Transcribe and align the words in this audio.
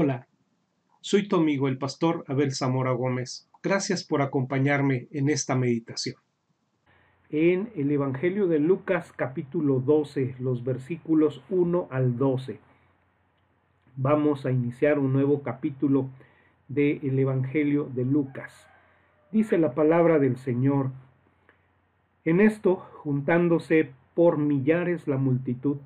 Hola, 0.00 0.28
soy 1.00 1.26
tu 1.26 1.34
amigo 1.34 1.66
el 1.66 1.76
pastor 1.76 2.24
Abel 2.28 2.54
Zamora 2.54 2.92
Gómez. 2.92 3.50
Gracias 3.64 4.04
por 4.04 4.22
acompañarme 4.22 5.08
en 5.10 5.28
esta 5.28 5.56
meditación. 5.56 6.14
En 7.30 7.70
el 7.74 7.90
Evangelio 7.90 8.46
de 8.46 8.60
Lucas 8.60 9.12
capítulo 9.16 9.80
12, 9.80 10.36
los 10.38 10.62
versículos 10.62 11.42
1 11.50 11.88
al 11.90 12.16
12, 12.16 12.60
vamos 13.96 14.46
a 14.46 14.52
iniciar 14.52 15.00
un 15.00 15.12
nuevo 15.12 15.42
capítulo 15.42 16.08
del 16.68 17.18
Evangelio 17.18 17.90
de 17.92 18.04
Lucas. 18.04 18.68
Dice 19.32 19.58
la 19.58 19.74
palabra 19.74 20.20
del 20.20 20.36
Señor. 20.36 20.92
En 22.24 22.38
esto, 22.38 22.76
juntándose 23.02 23.90
por 24.14 24.38
millares 24.38 25.08
la 25.08 25.16
multitud, 25.16 25.78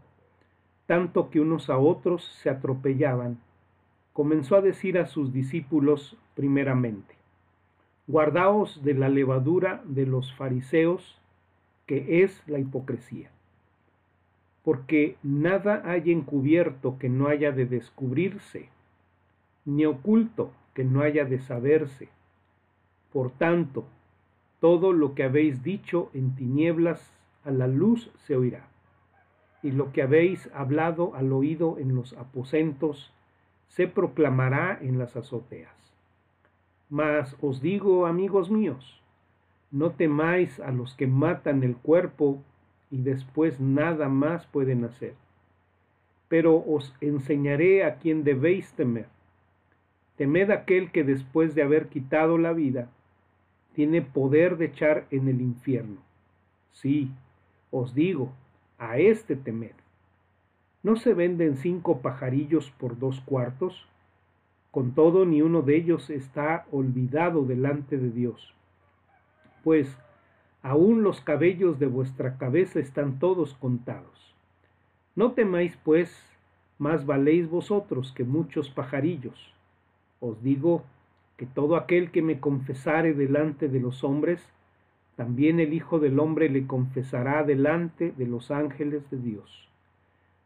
tanto 0.85 1.31
que 1.31 1.41
unos 1.41 1.71
a 1.71 1.79
otros 1.79 2.27
se 2.43 2.51
atropellaban, 2.51 3.39
comenzó 4.13 4.57
a 4.57 4.61
decir 4.61 4.99
a 4.99 5.07
sus 5.07 5.33
discípulos 5.33 6.17
primeramente, 6.35 7.15
guardaos 8.07 8.83
de 8.85 8.95
la 8.95 9.09
levadura 9.09 9.83
de 9.85 10.07
los 10.07 10.35
fariseos, 10.35 11.19
que 11.87 12.23
es 12.23 12.43
la 12.47 12.59
hipocresía, 12.59 13.31
porque 14.65 15.17
nada 15.23 15.83
hay 15.85 16.13
encubierto 16.13 16.99
que 16.99 17.09
no 17.09 17.29
haya 17.29 17.53
de 17.53 17.67
descubrirse, 17.67 18.69
ni 19.65 19.87
oculto 19.87 20.53
que 20.75 20.85
no 20.85 21.03
haya 21.03 21.25
de 21.25 21.39
saberse. 21.39 22.09
Por 23.13 23.31
tanto, 23.31 23.85
todo 24.61 24.93
lo 24.93 25.15
que 25.15 25.25
habéis 25.25 25.63
dicho 25.63 26.11
en 26.15 26.35
tinieblas 26.35 27.13
a 27.45 27.51
la 27.51 27.67
luz 27.67 28.11
se 28.27 28.37
oirá, 28.37 28.69
y 29.63 29.71
lo 29.71 29.93
que 29.93 30.03
habéis 30.03 30.51
hablado 30.55 31.15
al 31.15 31.33
oído 31.33 31.79
en 31.79 31.95
los 31.95 32.13
aposentos 32.15 33.13
se 33.75 33.89
proclamará 33.89 34.79
en 34.83 34.99
las 34.99 35.17
azoteas. 35.17 35.75
Mas 36.91 37.35
os 37.41 37.63
digo, 37.63 38.05
amigos 38.05 38.51
míos, 38.51 39.01
no 39.71 39.93
temáis 39.93 40.61
a 40.61 40.71
los 40.71 40.95
que 40.95 41.07
matan 41.07 41.63
el 41.63 41.77
cuerpo 41.77 42.43
y 42.91 43.01
después 43.01 43.61
nada 43.61 44.11
más 44.11 44.47
pueden 44.47 44.85
hacer. 44.85 45.15
Pero 46.29 46.57
os 46.57 46.95
enseñaré 47.01 47.85
a 47.85 47.97
quien 47.97 48.25
debéis 48.25 48.71
temer. 48.75 49.09
Temed 50.17 50.51
aquel 50.51 50.93
que 50.93 51.03
después 51.03 51.55
de 51.55 51.63
haber 51.63 51.89
quitado 51.89 52.37
la 52.37 52.53
vida, 52.53 52.91
tiene 53.75 54.03
poder 54.03 54.59
de 54.59 54.67
echar 54.67 55.07
en 55.11 55.29
el 55.29 55.41
infierno. 55.41 56.03
Sí, 56.73 57.11
os 57.71 57.95
digo, 57.95 58.35
a 58.79 58.99
éste 58.99 59.35
temed. 59.35 59.82
¿No 60.83 60.97
se 60.97 61.15
venden 61.15 61.57
cinco 61.59 62.01
pajarillos 62.01 62.73
por 62.73 62.99
dos 62.99 63.21
cuartos? 63.21 63.87
Con 64.73 64.95
todo, 64.95 65.25
ni 65.25 65.41
uno 65.41 65.63
de 65.63 65.77
ellos 65.77 66.11
está 66.11 66.67
olvidado 66.73 67.45
delante 67.45 67.99
de 67.99 68.11
Dios. 68.11 68.53
Pues 69.63 69.97
aún 70.61 71.05
los 71.05 71.21
cabellos 71.21 71.79
de 71.79 71.87
vuestra 71.87 72.37
cabeza 72.37 72.81
están 72.81 73.21
todos 73.21 73.55
contados. 73.55 74.35
No 75.15 75.33
temáis, 75.33 75.79
pues, 75.85 76.13
más 76.79 77.07
valéis 77.07 77.49
vosotros 77.49 78.11
que 78.11 78.25
muchos 78.25 78.69
pajarillos. 78.69 79.55
Os 80.19 80.43
digo 80.43 80.83
que 81.37 81.47
todo 81.47 81.77
aquel 81.77 82.11
que 82.11 82.23
me 82.23 82.41
confesare 82.41 83.15
delante 83.15 83.69
de 83.69 83.79
los 83.79 84.03
hombres, 84.03 84.45
también 85.15 85.61
el 85.61 85.75
Hijo 85.75 86.01
del 86.01 86.19
Hombre 86.19 86.49
le 86.49 86.67
confesará 86.67 87.45
delante 87.45 88.13
de 88.17 88.27
los 88.27 88.51
ángeles 88.51 89.09
de 89.11 89.19
Dios. 89.19 89.72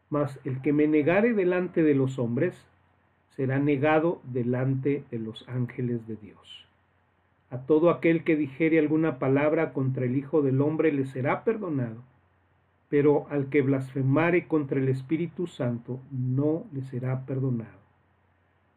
Mas 0.09 0.39
el 0.45 0.61
que 0.61 0.71
me 0.71 0.87
negare 0.87 1.33
delante 1.33 1.83
de 1.83 1.93
los 1.93 2.17
hombres, 2.17 2.55
será 3.35 3.59
negado 3.59 4.21
delante 4.23 5.03
de 5.11 5.19
los 5.19 5.47
ángeles 5.49 6.07
de 6.07 6.15
Dios. 6.15 6.65
A 7.49 7.59
todo 7.59 7.89
aquel 7.89 8.23
que 8.23 8.35
dijere 8.35 8.79
alguna 8.79 9.19
palabra 9.19 9.73
contra 9.73 10.05
el 10.05 10.17
Hijo 10.17 10.41
del 10.41 10.61
Hombre 10.61 10.91
le 10.91 11.05
será 11.05 11.43
perdonado, 11.43 12.01
pero 12.89 13.27
al 13.29 13.49
que 13.49 13.61
blasfemare 13.61 14.47
contra 14.47 14.79
el 14.79 14.89
Espíritu 14.89 15.45
Santo 15.45 15.99
no 16.11 16.65
le 16.73 16.81
será 16.83 17.25
perdonado. 17.25 17.77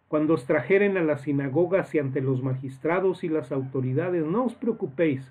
Cuando 0.08 0.34
os 0.34 0.44
trajeren 0.44 0.96
a 0.96 1.02
las 1.02 1.22
sinagogas 1.22 1.94
y 1.94 2.00
ante 2.00 2.20
los 2.20 2.42
magistrados 2.42 3.22
y 3.22 3.28
las 3.28 3.52
autoridades, 3.52 4.26
no 4.26 4.44
os 4.44 4.54
preocupéis 4.56 5.30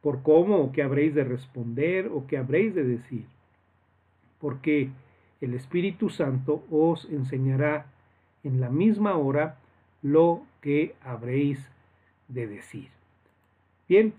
por 0.00 0.22
cómo 0.22 0.56
o 0.56 0.72
qué 0.72 0.82
habréis 0.82 1.14
de 1.14 1.24
responder 1.24 2.08
o 2.12 2.26
qué 2.26 2.38
habréis 2.38 2.74
de 2.74 2.84
decir 2.84 3.26
porque 4.42 4.90
el 5.42 5.54
Espíritu 5.54 6.08
Santo 6.08 6.64
os 6.70 7.04
enseñará 7.10 7.86
en 8.44 8.60
la 8.60 8.70
misma 8.70 9.16
hora 9.16 9.56
lo 10.00 10.42
que 10.60 10.94
habréis 11.04 11.58
de 12.28 12.46
decir. 12.46 12.88
Bien, 13.88 14.14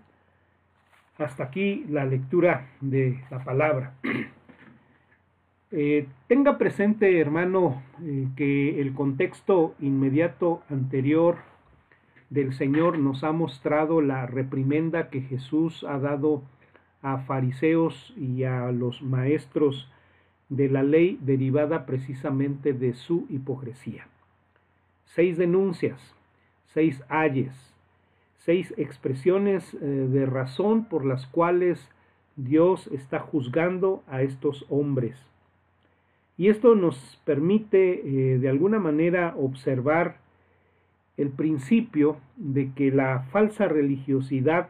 hasta 1.17 1.45
aquí 1.45 1.85
la 1.89 2.05
lectura 2.05 2.67
de 2.81 3.19
la 3.31 3.43
palabra. 3.43 3.93
Eh, 5.75 6.05
tenga 6.27 6.59
presente, 6.59 7.19
hermano, 7.19 7.81
eh, 8.03 8.27
que 8.35 8.79
el 8.79 8.93
contexto 8.93 9.73
inmediato 9.79 10.61
anterior 10.69 11.37
del 12.29 12.53
Señor 12.53 12.99
nos 12.99 13.23
ha 13.23 13.31
mostrado 13.31 13.99
la 13.99 14.27
reprimenda 14.27 15.09
que 15.09 15.21
Jesús 15.21 15.83
ha 15.83 15.97
dado 15.97 16.43
a 17.01 17.17
fariseos 17.17 18.13
y 18.15 18.43
a 18.43 18.71
los 18.71 19.01
maestros 19.01 19.91
de 20.49 20.69
la 20.69 20.83
ley 20.83 21.17
derivada 21.21 21.85
precisamente 21.85 22.73
de 22.73 22.93
su 22.93 23.25
hipocresía. 23.29 24.07
Seis 25.05 25.37
denuncias, 25.37 26.15
seis 26.73 27.01
ayes, 27.09 27.53
seis 28.37 28.73
expresiones 28.77 29.73
eh, 29.75 29.77
de 29.77 30.25
razón 30.25 30.85
por 30.85 31.05
las 31.05 31.27
cuales 31.27 31.89
Dios 32.35 32.87
está 32.91 33.19
juzgando 33.19 34.03
a 34.07 34.21
estos 34.21 34.65
hombres. 34.69 35.15
Y 36.37 36.49
esto 36.49 36.75
nos 36.75 37.21
permite 37.25 38.01
eh, 38.33 38.39
de 38.39 38.49
alguna 38.49 38.79
manera 38.79 39.35
observar 39.37 40.17
el 41.15 41.29
principio 41.29 42.17
de 42.37 42.71
que 42.73 42.91
la 42.91 43.27
falsa 43.31 43.67
religiosidad 43.67 44.69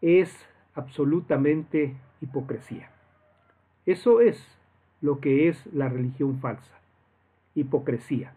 es 0.00 0.46
absolutamente 0.74 1.94
hipocresía. 2.20 2.90
Eso 3.86 4.20
es 4.20 4.44
lo 5.02 5.20
que 5.20 5.48
es 5.48 5.66
la 5.74 5.88
religión 5.88 6.38
falsa, 6.40 6.78
hipocresía. 7.54 8.32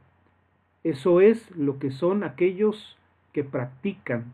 Eso 0.83 1.21
es 1.21 1.49
lo 1.55 1.79
que 1.79 1.91
son 1.91 2.23
aquellos 2.23 2.97
que 3.31 3.43
practican 3.43 4.33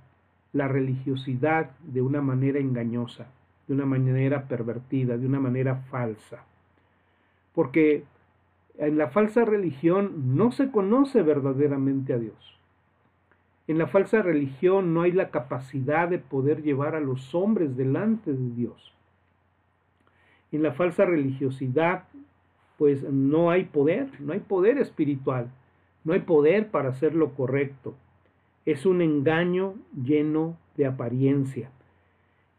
la 0.54 0.68
religiosidad 0.68 1.72
de 1.84 2.02
una 2.02 2.22
manera 2.22 2.60
engañosa, 2.60 3.28
de 3.68 3.74
una 3.74 3.86
manera 3.86 4.48
pervertida, 4.48 5.18
de 5.18 5.28
una 5.28 5.40
manera 5.40 5.76
falsa. 5.90 6.44
Porque 7.54 8.06
en 8.78 8.98
la 8.98 9.10
falsa 9.10 9.46
religión 9.46 10.36
no 10.36 10.52
se 10.52 10.72
conoce 10.72 11.22
verdaderamente 11.22 12.14
a 12.14 12.18
Dios. 12.18 12.60
En 13.68 13.78
la 13.78 13.88
falsa 13.88 14.22
religión 14.22 14.94
no 14.94 15.04
hay 15.04 15.12
la 15.12 15.30
capacidad 15.30 16.10
de 16.10 16.20
poder 16.20 16.64
llevar 16.64 16.96
a 16.96 17.00
los 17.00 17.34
hombres 17.36 17.78
delante 17.78 18.34
de 18.34 18.56
Dios. 18.56 18.94
En 20.52 20.64
la 20.64 20.74
falsa 20.74 21.06
religiosidad, 21.06 22.06
pues 22.78 23.04
no 23.04 23.52
hay 23.52 23.66
poder, 23.66 24.10
no 24.20 24.34
hay 24.34 24.40
poder 24.40 24.78
espiritual, 24.80 25.52
no 26.04 26.14
hay 26.14 26.22
poder 26.22 26.72
para 26.72 26.90
hacer 26.90 27.16
lo 27.16 27.36
correcto. 27.36 27.96
Es 28.66 28.86
un 28.86 29.02
engaño 29.02 29.76
lleno 29.94 30.58
de 30.76 30.88
apariencia. 30.88 31.72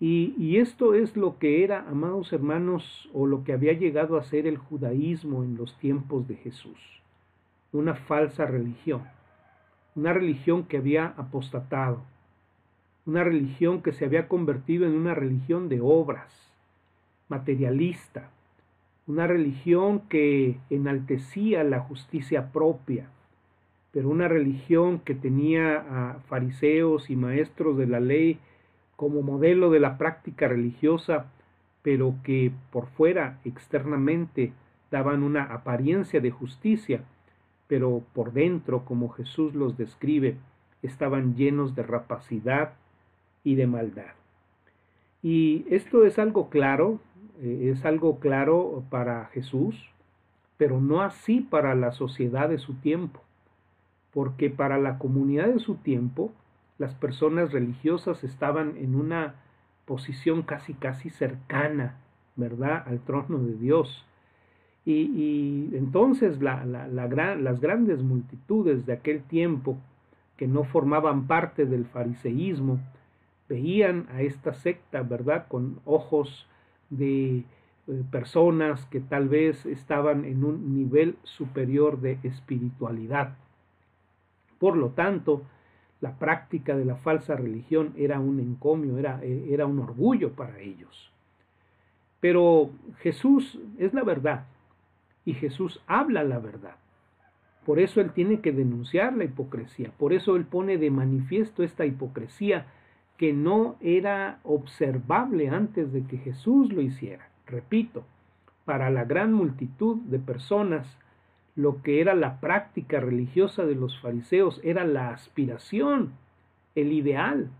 Y, 0.05 0.57
esto 0.59 0.95
es 0.95 1.17
lo 1.17 1.39
que 1.39 1.63
era, 1.63 1.89
amados 1.89 2.33
hermanos, 2.33 3.09
o 3.13 3.27
lo 3.27 3.45
que 3.45 3.53
había 3.53 3.73
llegado 3.73 4.17
a 4.17 4.25
ser 4.25 4.49
el 4.49 4.57
judaísmo 4.57 5.45
en 5.45 5.57
los 5.57 5.79
tiempos 5.79 6.27
de 6.27 6.35
Jesús. 6.35 7.03
Una 7.73 7.95
falsa 7.95 8.45
religión. 8.47 9.03
Una 9.95 10.13
religión 10.13 10.65
que 10.65 10.79
había 10.79 11.15
apostatado. 11.17 12.03
Una 13.07 13.23
religión 13.23 13.81
que 13.81 13.93
se 13.93 14.05
había 14.05 14.27
convertido 14.27 14.87
en 14.87 14.95
una 14.95 15.15
religión 15.15 15.69
de 15.69 15.81
obras 15.81 16.52
materialista, 17.33 18.29
una 19.07 19.27
religión 19.27 20.01
que 20.11 20.59
enaltecía 20.69 21.65
la 21.65 21.81
justicia 21.81 22.53
propia, 22.53 23.07
pero 23.91 24.11
una 24.11 24.29
religión 24.29 24.99
que 24.99 25.15
tenía 25.15 25.77
a 25.77 26.15
fariseos 26.29 27.09
y 27.09 27.17
maestros 27.17 27.79
de 27.79 27.87
la 27.87 28.01
ley 28.01 28.39
como 28.97 29.23
modelo 29.23 29.71
de 29.71 29.81
la 29.81 29.97
práctica 29.97 30.47
religiosa, 30.47 31.25
pero 31.83 32.15
que 32.23 32.53
por 32.71 32.87
fuera, 32.89 33.39
externamente, 33.47 34.53
daban 34.91 35.23
una 35.23 35.45
apariencia 35.45 36.21
de 36.21 36.31
justicia, 36.31 37.03
pero 37.67 38.03
por 38.13 38.35
dentro, 38.35 38.85
como 38.85 39.09
Jesús 39.09 39.55
los 39.55 39.79
describe, 39.79 40.37
estaban 40.83 41.35
llenos 41.35 41.75
de 41.75 41.83
rapacidad 41.83 42.75
y 43.43 43.55
de 43.55 43.67
maldad. 43.67 44.15
Y 45.23 45.65
esto 45.71 46.05
es 46.05 46.19
algo 46.19 46.51
claro 46.51 47.01
eh, 47.41 47.71
es 47.73 47.85
algo 47.85 48.19
claro 48.19 48.85
para 48.91 49.27
Jesús, 49.27 49.77
pero 50.57 50.81
no 50.81 51.03
así 51.03 51.41
para 51.41 51.75
la 51.75 51.93
sociedad 51.93 52.49
de 52.49 52.59
su 52.59 52.75
tiempo. 52.75 53.21
porque 54.13 54.51
para 54.51 54.79
la 54.79 54.99
comunidad 54.99 55.49
de 55.49 55.59
su 55.59 55.77
tiempo, 55.77 56.33
las 56.79 56.95
personas 56.95 57.51
religiosas 57.51 58.25
estaban 58.25 58.77
en 58.77 58.95
una 58.95 59.37
posición 59.87 60.43
casi 60.43 60.75
casi 60.75 61.09
cercana, 61.11 61.97
¿verdad?, 62.37 62.85
al 62.87 63.01
trono 63.01 63.39
de 63.39 63.55
Dios. 63.55 64.05
Y, 64.85 65.71
entonces 65.73 66.41
las 66.43 67.61
grandes 67.61 68.03
multitudes 68.03 68.85
de 68.85 68.93
aquel 68.93 69.23
tiempo 69.23 69.79
que 70.37 70.47
no 70.47 70.65
formaban 70.65 71.27
parte 71.27 71.67
del 71.67 71.85
fariseísmo, 71.87 72.81
veían 73.49 74.07
a 74.11 74.23
esta 74.23 74.55
secta, 74.55 75.03
¿verdad?, 75.03 75.47
con 75.49 75.81
ojos 75.85 76.49
de 76.93 77.39
eh, 77.39 77.45
personas 78.11 78.85
que 78.87 79.01
tal 79.01 79.29
vez 79.29 79.67
estaban 79.67 80.25
en 80.25 80.45
un 80.45 80.75
nivel 80.75 81.17
superior 81.25 82.01
de 82.01 82.19
espiritualidad. 82.23 83.35
Por 84.59 84.77
lo 84.77 84.91
tanto, 84.91 85.43
la 86.01 86.19
práctica 86.19 86.77
de 86.77 86.85
la 86.85 86.97
falsa 86.97 87.35
religión 87.35 87.93
era 87.97 88.21
un 88.21 88.39
encomio, 88.41 88.99
era, 88.99 89.21
eh, 89.23 89.49
era 89.51 89.67
un 89.67 89.79
orgullo 89.81 90.33
para 90.33 90.61
ellos. 90.61 91.13
Pero 92.21 92.71
Jesús 92.99 93.59
es 93.79 93.95
la 93.95 94.05
verdad 94.05 94.47
y 95.25 95.35
Jesús 95.35 95.81
habla 95.87 96.23
la 96.23 96.39
verdad. 96.39 96.77
Por 97.65 97.79
eso 97.79 98.01
Él 98.01 98.13
tiene 98.13 98.41
que 98.41 98.53
denunciar 98.53 99.17
la 99.17 99.25
hipocresía, 99.25 99.93
por 99.97 100.13
eso 100.13 100.37
Él 100.37 100.45
pone 100.45 100.79
de 100.79 100.91
manifiesto 100.91 101.63
esta 101.63 101.87
hipocresía 101.87 102.67
que 103.17 103.33
no 103.33 103.77
era 103.81 104.41
observable 104.43 105.49
antes 105.49 105.93
de 105.93 106.05
que 106.05 106.19
Jesús 106.19 106.73
lo 106.73 106.81
hiciera. 106.81 107.29
Repito, 107.47 108.05
para 108.65 108.91
la 108.91 109.05
gran 109.05 109.33
multitud 109.33 109.97
de 110.03 110.19
personas, 110.19 110.99
lo 111.55 111.83
que 111.83 112.01
era 112.01 112.15
la 112.15 112.41
práctica 112.41 113.01
religiosa 113.01 113.65
de 113.65 113.75
los 113.75 114.01
fariseos 114.01 114.61
era 114.65 114.85
la 114.85 115.11
aspiración, 115.11 116.13
el 116.75 116.93
ideal. 116.93 117.51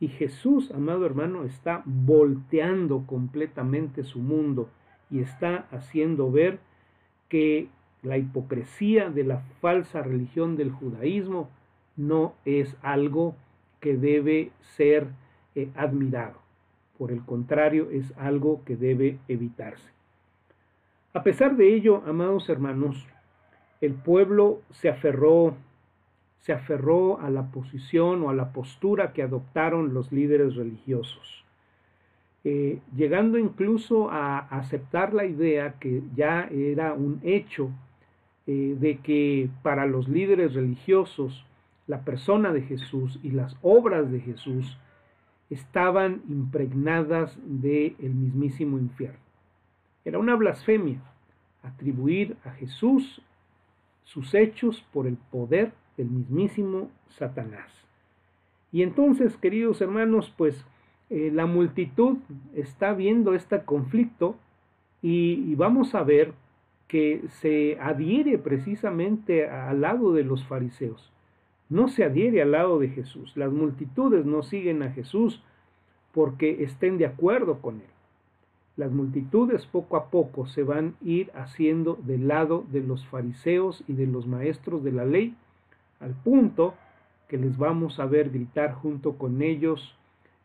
Y 0.00 0.08
Jesús, 0.08 0.72
amado 0.72 1.06
hermano, 1.06 1.44
está 1.44 1.82
volteando 1.84 3.04
completamente 3.06 4.02
su 4.02 4.18
mundo 4.18 4.68
y 5.10 5.20
está 5.20 5.66
haciendo 5.70 6.30
ver 6.30 6.58
que 7.28 7.68
la 8.02 8.16
hipocresía 8.16 9.10
de 9.10 9.24
la 9.24 9.40
falsa 9.60 10.02
religión 10.02 10.56
del 10.56 10.72
judaísmo 10.72 11.50
no 11.96 12.34
es 12.44 12.76
algo 12.82 13.36
que 13.80 13.96
debe 13.96 14.50
ser 14.76 15.08
eh, 15.54 15.68
admirado. 15.74 16.38
Por 16.98 17.12
el 17.12 17.24
contrario, 17.24 17.88
es 17.90 18.12
algo 18.18 18.62
que 18.64 18.76
debe 18.76 19.18
evitarse. 19.26 19.90
A 21.12 21.22
pesar 21.22 21.56
de 21.56 21.74
ello, 21.74 22.02
amados 22.06 22.48
hermanos, 22.48 23.08
el 23.80 23.94
pueblo 23.94 24.60
se 24.70 24.88
aferró, 24.88 25.56
se 26.40 26.52
aferró 26.52 27.18
a 27.20 27.30
la 27.30 27.50
posición 27.50 28.22
o 28.22 28.30
a 28.30 28.34
la 28.34 28.52
postura 28.52 29.12
que 29.12 29.22
adoptaron 29.22 29.94
los 29.94 30.12
líderes 30.12 30.54
religiosos, 30.54 31.44
eh, 32.44 32.78
llegando 32.94 33.38
incluso 33.38 34.10
a 34.10 34.38
aceptar 34.38 35.12
la 35.14 35.24
idea 35.24 35.74
que 35.80 36.02
ya 36.14 36.48
era 36.50 36.92
un 36.92 37.20
hecho 37.22 37.70
eh, 38.46 38.76
de 38.78 38.98
que 38.98 39.48
para 39.62 39.86
los 39.86 40.08
líderes 40.08 40.54
religiosos 40.54 41.44
la 41.90 42.02
persona 42.02 42.52
de 42.52 42.62
Jesús 42.62 43.18
y 43.24 43.32
las 43.32 43.56
obras 43.62 44.12
de 44.12 44.20
Jesús 44.20 44.78
estaban 45.50 46.22
impregnadas 46.28 47.36
del 47.44 47.96
el 47.98 48.14
mismísimo 48.14 48.78
infierno. 48.78 49.18
Era 50.04 50.20
una 50.20 50.36
blasfemia 50.36 51.00
atribuir 51.64 52.36
a 52.44 52.52
Jesús 52.52 53.20
sus 54.04 54.34
hechos 54.34 54.86
por 54.92 55.08
el 55.08 55.16
poder 55.16 55.72
del 55.96 56.08
mismísimo 56.10 56.92
Satanás. 57.08 57.68
Y 58.70 58.84
entonces, 58.84 59.36
queridos 59.36 59.80
hermanos, 59.80 60.32
pues 60.36 60.64
eh, 61.10 61.32
la 61.34 61.46
multitud 61.46 62.18
está 62.54 62.92
viendo 62.92 63.34
este 63.34 63.64
conflicto 63.64 64.36
y 65.02 65.56
vamos 65.56 65.96
a 65.96 66.04
ver 66.04 66.34
que 66.86 67.24
se 67.40 67.78
adhiere 67.80 68.38
precisamente 68.38 69.48
al 69.48 69.80
lado 69.80 70.12
de 70.12 70.22
los 70.22 70.46
fariseos 70.46 71.10
no 71.70 71.88
se 71.88 72.04
adhiere 72.04 72.42
al 72.42 72.50
lado 72.50 72.78
de 72.80 72.88
Jesús. 72.88 73.32
Las 73.36 73.52
multitudes 73.52 74.26
no 74.26 74.42
siguen 74.42 74.82
a 74.82 74.90
Jesús 74.90 75.42
porque 76.12 76.64
estén 76.64 76.98
de 76.98 77.06
acuerdo 77.06 77.60
con 77.60 77.76
él. 77.76 77.90
Las 78.76 78.90
multitudes 78.90 79.66
poco 79.66 79.96
a 79.96 80.10
poco 80.10 80.46
se 80.46 80.64
van 80.64 80.96
a 81.00 81.08
ir 81.08 81.30
haciendo 81.34 81.98
del 82.02 82.28
lado 82.28 82.64
de 82.70 82.80
los 82.80 83.06
fariseos 83.06 83.84
y 83.86 83.92
de 83.92 84.06
los 84.06 84.26
maestros 84.26 84.82
de 84.82 84.92
la 84.92 85.04
ley, 85.04 85.36
al 86.00 86.14
punto 86.14 86.74
que 87.28 87.36
les 87.36 87.56
vamos 87.56 88.00
a 88.00 88.06
ver 88.06 88.30
gritar 88.30 88.72
junto 88.74 89.16
con 89.16 89.40
ellos 89.40 89.96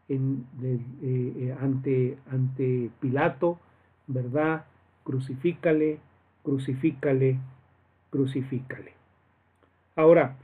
en, 0.08 0.46
eh, 0.62 0.80
eh, 1.02 1.56
ante, 1.60 2.18
ante 2.30 2.92
Pilato, 3.00 3.58
¿verdad? 4.06 4.66
Crucifícale, 5.04 6.00
crucifícale, 6.44 7.40
crucifícale. 8.12 8.94
Ahora, 9.96 10.38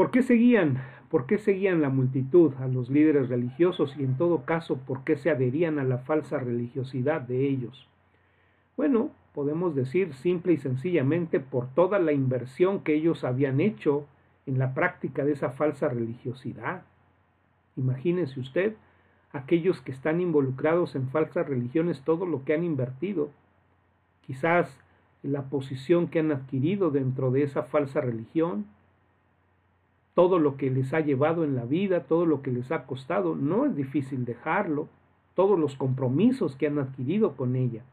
¿Por 0.00 0.10
qué 0.10 0.22
seguían? 0.22 0.82
¿Por 1.10 1.26
qué 1.26 1.36
seguían 1.36 1.82
la 1.82 1.90
multitud 1.90 2.54
a 2.58 2.66
los 2.68 2.88
líderes 2.88 3.28
religiosos 3.28 3.94
y 3.98 4.02
en 4.02 4.16
todo 4.16 4.46
caso 4.46 4.78
por 4.78 5.04
qué 5.04 5.18
se 5.18 5.28
adherían 5.28 5.78
a 5.78 5.84
la 5.84 5.98
falsa 5.98 6.38
religiosidad 6.38 7.20
de 7.20 7.46
ellos? 7.46 7.86
Bueno, 8.78 9.10
podemos 9.34 9.74
decir 9.74 10.14
simple 10.14 10.54
y 10.54 10.56
sencillamente 10.56 11.38
por 11.38 11.68
toda 11.74 11.98
la 11.98 12.12
inversión 12.12 12.80
que 12.80 12.94
ellos 12.94 13.24
habían 13.24 13.60
hecho 13.60 14.06
en 14.46 14.58
la 14.58 14.72
práctica 14.72 15.22
de 15.22 15.32
esa 15.32 15.50
falsa 15.50 15.90
religiosidad. 15.90 16.84
Imagínense 17.76 18.40
usted, 18.40 18.76
aquellos 19.32 19.82
que 19.82 19.92
están 19.92 20.22
involucrados 20.22 20.94
en 20.94 21.10
falsas 21.10 21.46
religiones, 21.46 22.00
todo 22.06 22.24
lo 22.24 22.42
que 22.46 22.54
han 22.54 22.64
invertido, 22.64 23.28
quizás 24.26 24.80
la 25.22 25.50
posición 25.50 26.08
que 26.08 26.20
han 26.20 26.32
adquirido 26.32 26.90
dentro 26.90 27.30
de 27.30 27.42
esa 27.42 27.64
falsa 27.64 28.00
religión, 28.00 28.64
todo 30.20 30.38
lo 30.38 30.58
que 30.58 30.68
les 30.68 30.92
ha 30.92 31.00
llevado 31.00 31.44
en 31.44 31.56
la 31.56 31.64
vida, 31.64 32.00
todo 32.00 32.26
lo 32.26 32.42
que 32.42 32.50
les 32.50 32.70
ha 32.72 32.84
costado, 32.84 33.34
no 33.34 33.64
es 33.64 33.74
difícil 33.74 34.26
dejarlo, 34.26 34.86
todos 35.34 35.58
los 35.58 35.76
compromisos 35.76 36.56
que 36.56 36.66
han 36.66 36.78
adquirido 36.78 37.38
con 37.38 37.56
ella. 37.56 37.84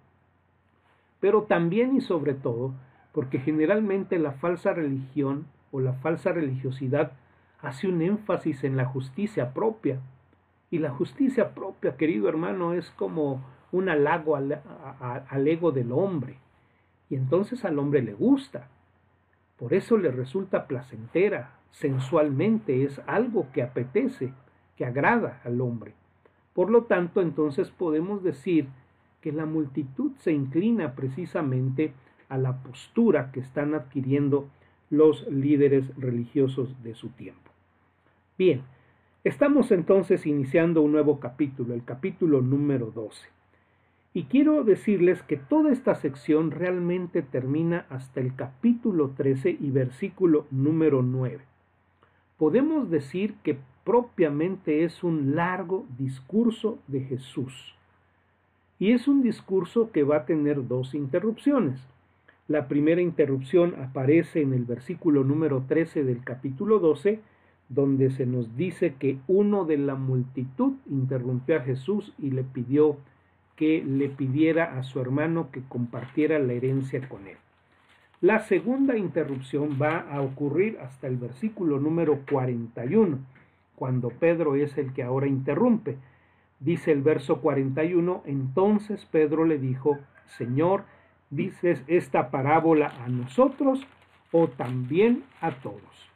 Pero 1.21 1.43
también 1.43 1.95
y 1.95 2.01
sobre 2.01 2.33
todo, 2.33 2.73
porque 3.13 3.39
generalmente 3.39 4.19
la 4.19 4.33
falsa 4.33 4.73
religión 4.73 5.45
o 5.71 5.79
la 5.79 5.93
falsa 5.93 6.33
religiosidad 6.33 7.13
hace 7.61 7.87
un 7.87 8.01
énfasis 8.01 8.65
en 8.65 8.75
la 8.75 8.83
justicia 8.83 9.53
propia. 9.53 10.01
Y 10.69 10.79
la 10.79 10.89
justicia 10.89 11.55
propia, 11.55 11.95
querido 11.95 12.27
hermano, 12.27 12.73
es 12.73 12.91
como 12.91 13.39
un 13.71 13.87
halago 13.87 14.35
al, 14.35 14.61
al 14.99 15.47
ego 15.47 15.71
del 15.71 15.93
hombre. 15.93 16.39
Y 17.09 17.15
entonces 17.15 17.63
al 17.63 17.79
hombre 17.79 18.01
le 18.01 18.15
gusta. 18.15 18.67
Por 19.57 19.73
eso 19.73 19.97
le 19.97 20.11
resulta 20.11 20.67
placentera, 20.67 21.55
sensualmente, 21.71 22.83
es 22.83 23.01
algo 23.07 23.47
que 23.51 23.63
apetece, 23.63 24.33
que 24.75 24.85
agrada 24.85 25.41
al 25.43 25.61
hombre. 25.61 25.93
Por 26.53 26.69
lo 26.69 26.83
tanto, 26.83 27.21
entonces 27.21 27.69
podemos 27.71 28.23
decir 28.23 28.67
que 29.21 29.31
la 29.31 29.45
multitud 29.45 30.11
se 30.17 30.31
inclina 30.31 30.93
precisamente 30.93 31.93
a 32.29 32.37
la 32.37 32.57
postura 32.61 33.31
que 33.31 33.39
están 33.39 33.73
adquiriendo 33.73 34.47
los 34.89 35.27
líderes 35.27 35.85
religiosos 35.97 36.81
de 36.83 36.95
su 36.95 37.09
tiempo. 37.09 37.51
Bien, 38.37 38.61
estamos 39.23 39.71
entonces 39.71 40.25
iniciando 40.25 40.81
un 40.81 40.91
nuevo 40.91 41.19
capítulo, 41.19 41.73
el 41.73 41.83
capítulo 41.83 42.41
número 42.41 42.91
12. 42.91 43.36
Y 44.17 44.23
quiero 44.23 44.63
decirles 44.63 45.21
que 45.21 45.37
toda 45.37 45.71
esta 45.71 45.93
sección 45.93 46.49
realmente 46.49 47.21
termina 47.21 47.85
hasta 47.89 48.19
el 48.19 48.35
capítulo 48.35 49.11
13 49.15 49.57
y 49.59 49.69
versículo 49.69 50.47
número 50.49 51.03
9 51.03 51.41
podemos 52.37 52.89
decir 52.89 53.35
que 53.43 53.57
propiamente 53.83 54.83
es 54.83 55.03
un 55.03 55.35
largo 55.35 55.85
discurso 55.97 56.79
de 56.87 57.01
Jesús. 57.01 57.75
Y 58.79 58.91
es 58.91 59.07
un 59.07 59.23
discurso 59.23 59.91
que 59.91 60.03
va 60.03 60.17
a 60.17 60.25
tener 60.25 60.67
dos 60.67 60.93
interrupciones. 60.93 61.79
La 62.47 62.67
primera 62.67 63.01
interrupción 63.01 63.75
aparece 63.81 64.41
en 64.41 64.53
el 64.53 64.65
versículo 64.65 65.23
número 65.23 65.63
13 65.67 66.03
del 66.03 66.23
capítulo 66.23 66.79
12, 66.79 67.19
donde 67.69 68.11
se 68.11 68.25
nos 68.25 68.55
dice 68.55 68.93
que 68.99 69.17
uno 69.27 69.65
de 69.65 69.77
la 69.77 69.95
multitud 69.95 70.73
interrumpió 70.89 71.57
a 71.57 71.61
Jesús 71.61 72.13
y 72.19 72.29
le 72.31 72.43
pidió 72.43 72.97
que 73.57 73.83
le 73.83 74.07
pidiera 74.07 74.77
a 74.77 74.83
su 74.83 75.01
hermano 75.01 75.51
que 75.51 75.61
compartiera 75.67 76.39
la 76.39 76.53
herencia 76.53 77.05
con 77.09 77.27
él. 77.27 77.37
La 78.21 78.39
segunda 78.39 78.97
interrupción 78.97 79.77
va 79.81 79.99
a 79.99 80.21
ocurrir 80.21 80.79
hasta 80.79 81.07
el 81.07 81.17
versículo 81.17 81.79
número 81.79 82.21
41, 82.29 83.19
cuando 83.75 84.09
Pedro 84.09 84.55
es 84.55 84.77
el 84.77 84.93
que 84.93 85.03
ahora 85.03 85.27
interrumpe. 85.27 85.97
Dice 86.59 86.91
el 86.91 87.01
verso 87.01 87.41
41, 87.41 88.23
entonces 88.25 89.05
Pedro 89.05 89.45
le 89.45 89.59
dijo, 89.59 89.99
Señor, 90.25 90.83
¿dices 91.29 91.83
esta 91.87 92.31
parábola 92.31 92.93
a 93.03 93.09
nosotros 93.09 93.85
o 94.31 94.47
también 94.47 95.23
a 95.41 95.51
todos? 95.51 96.09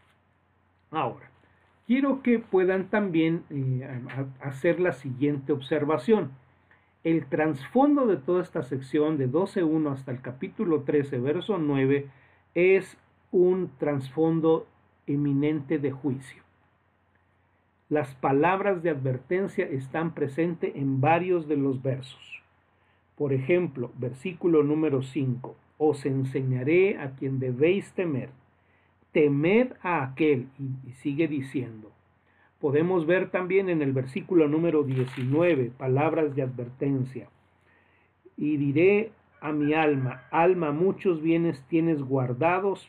Ahora, 0.90 1.30
quiero 1.86 2.22
que 2.22 2.40
puedan 2.40 2.90
también 2.90 3.44
eh, 3.50 3.88
hacer 4.42 4.80
la 4.80 4.94
siguiente 4.94 5.54
observación. 5.54 6.32
El 7.04 7.26
trasfondo 7.26 8.06
de 8.06 8.18
toda 8.18 8.44
esta 8.44 8.62
sección 8.62 9.18
de 9.18 9.28
12.1 9.28 9.92
hasta 9.92 10.12
el 10.12 10.22
capítulo 10.22 10.82
13, 10.82 11.18
verso 11.20 11.58
9, 11.58 12.08
es 12.54 12.98
un 13.32 13.72
trasfondo 13.80 14.68
eminente 15.08 15.80
de 15.80 15.92
juicio. 15.92 16.44
Las 17.90 18.14
palabras 18.16 18.84
de 18.84 18.92
advertencia 18.92 19.66
están 19.66 20.14
presentes 20.14 20.76
en 20.76 21.02
varios 21.02 21.48
de 21.48 21.58
los 21.58 21.82
versos. 21.82 22.44
Por 23.18 23.34
ejemplo, 23.34 23.92
versículo 23.98 24.64
número 24.64 25.02
5, 25.02 25.56
os 25.80 26.06
enseñaré 26.06 27.00
a 27.00 27.16
quien 27.16 27.40
debéis 27.40 27.92
temer. 27.94 28.30
Temed 29.12 29.74
a 29.82 30.04
aquel, 30.04 30.48
y, 30.60 30.92
sigue 30.94 31.28
diciendo. 31.28 31.92
Podemos 32.62 33.08
ver 33.08 33.32
también 33.32 33.70
en 33.70 33.82
el 33.82 33.92
versículo 33.92 34.48
número 34.48 34.84
19, 34.84 35.72
palabras 35.80 36.36
de 36.36 36.44
advertencia. 36.44 37.28
Y 38.38 38.58
diré 38.58 39.12
a 39.42 39.52
mi 39.52 39.74
alma, 39.74 40.26
alma, 40.30 40.72
muchos 40.72 41.24
bienes 41.24 41.64
tienes 41.70 42.04
guardados 42.04 42.88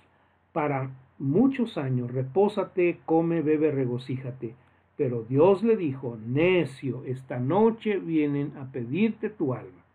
para 0.52 0.90
muchos 1.18 1.78
años, 1.78 2.12
repósate, 2.12 2.98
come, 3.06 3.40
bebe, 3.40 3.70
regocíjate. 3.70 4.54
Pero 4.98 5.24
Dios 5.26 5.62
le 5.62 5.78
dijo, 5.78 6.18
necio, 6.22 7.02
esta 7.06 7.40
noche 7.40 7.96
vienen 7.96 8.52
a 8.58 8.70
pedirte 8.70 9.30
tu 9.30 9.54
alma. 9.54 9.86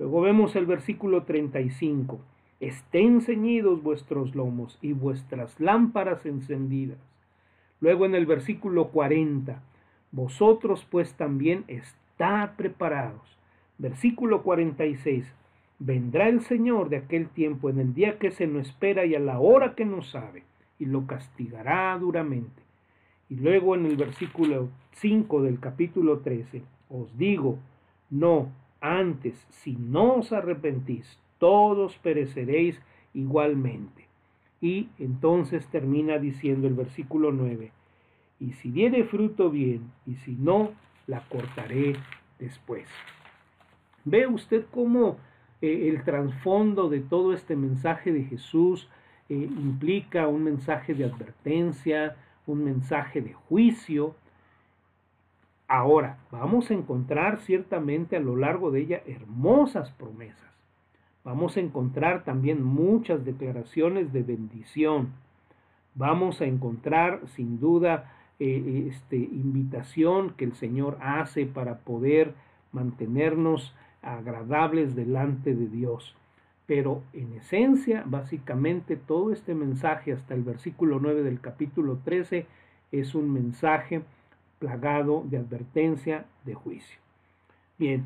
Luego 0.00 0.22
vemos 0.22 0.56
el 0.56 0.66
versículo 0.66 1.22
35. 1.22 2.18
Estén 2.58 3.20
ceñidos 3.20 3.80
vuestros 3.80 4.34
lomos 4.34 4.76
y 4.82 4.92
vuestras 4.92 5.60
lámparas 5.60 6.26
encendidas. 6.26 7.13
Luego 7.80 8.06
en 8.06 8.14
el 8.14 8.26
versículo 8.26 8.88
40. 8.88 9.62
Vosotros 10.12 10.86
pues 10.90 11.14
también 11.14 11.64
estad 11.68 12.56
preparados. 12.56 13.38
Versículo 13.78 14.42
46. 14.42 15.24
Vendrá 15.78 16.28
el 16.28 16.40
Señor 16.42 16.88
de 16.88 16.98
aquel 16.98 17.28
tiempo 17.28 17.68
en 17.68 17.80
el 17.80 17.94
día 17.94 18.18
que 18.18 18.30
se 18.30 18.46
nos 18.46 18.68
espera 18.68 19.04
y 19.04 19.14
a 19.14 19.20
la 19.20 19.38
hora 19.40 19.74
que 19.74 19.84
no 19.84 20.02
sabe, 20.02 20.44
y 20.78 20.86
lo 20.86 21.06
castigará 21.06 21.98
duramente 21.98 22.64
y 23.28 23.36
luego 23.36 23.74
en 23.74 23.86
el 23.86 23.96
versículo 23.96 24.68
5 24.92 25.42
del 25.42 25.58
capítulo 25.58 26.20
13, 26.20 26.62
os 26.90 27.16
digo, 27.16 27.58
no, 28.10 28.52
antes, 28.80 29.34
si 29.50 29.76
no 29.76 30.16
os 30.16 30.32
arrepentís, 30.32 31.18
todos 31.38 31.96
pereceréis 31.98 32.80
igualmente. 33.12 34.03
Y 34.64 34.88
entonces 34.98 35.66
termina 35.66 36.16
diciendo 36.16 36.66
el 36.66 36.72
versículo 36.72 37.30
9, 37.32 37.70
y 38.40 38.52
si 38.52 38.70
diere 38.70 39.04
fruto 39.04 39.50
bien, 39.50 39.92
y 40.06 40.14
si 40.14 40.36
no, 40.36 40.70
la 41.06 41.20
cortaré 41.28 41.96
después. 42.38 42.88
Ve 44.06 44.26
usted 44.26 44.64
cómo 44.70 45.18
eh, 45.60 45.90
el 45.90 46.02
trasfondo 46.02 46.88
de 46.88 47.00
todo 47.00 47.34
este 47.34 47.56
mensaje 47.56 48.10
de 48.10 48.24
Jesús 48.24 48.88
eh, 49.28 49.34
implica 49.34 50.28
un 50.28 50.44
mensaje 50.44 50.94
de 50.94 51.04
advertencia, 51.04 52.16
un 52.46 52.64
mensaje 52.64 53.20
de 53.20 53.34
juicio. 53.34 54.14
Ahora, 55.68 56.16
vamos 56.30 56.70
a 56.70 56.74
encontrar 56.74 57.40
ciertamente 57.40 58.16
a 58.16 58.20
lo 58.20 58.34
largo 58.34 58.70
de 58.70 58.80
ella 58.80 59.02
hermosas 59.06 59.90
promesas. 59.90 60.53
Vamos 61.24 61.56
a 61.56 61.60
encontrar 61.60 62.22
también 62.22 62.62
muchas 62.62 63.24
declaraciones 63.24 64.12
de 64.12 64.22
bendición. 64.22 65.14
Vamos 65.94 66.42
a 66.42 66.44
encontrar 66.44 67.20
sin 67.28 67.58
duda 67.58 68.12
eh, 68.38 68.88
este, 68.90 69.16
invitación 69.16 70.34
que 70.36 70.44
el 70.44 70.54
Señor 70.54 70.98
hace 71.00 71.46
para 71.46 71.78
poder 71.78 72.34
mantenernos 72.72 73.74
agradables 74.02 74.94
delante 74.94 75.54
de 75.54 75.66
Dios. 75.66 76.14
Pero 76.66 77.02
en 77.14 77.32
esencia, 77.34 78.02
básicamente 78.06 78.96
todo 78.96 79.32
este 79.32 79.54
mensaje 79.54 80.12
hasta 80.12 80.34
el 80.34 80.42
versículo 80.42 80.98
9 81.00 81.22
del 81.22 81.40
capítulo 81.40 81.98
13 82.04 82.46
es 82.92 83.14
un 83.14 83.32
mensaje 83.32 84.02
plagado 84.58 85.24
de 85.26 85.38
advertencia, 85.38 86.26
de 86.44 86.54
juicio. 86.54 86.98
Bien, 87.78 88.04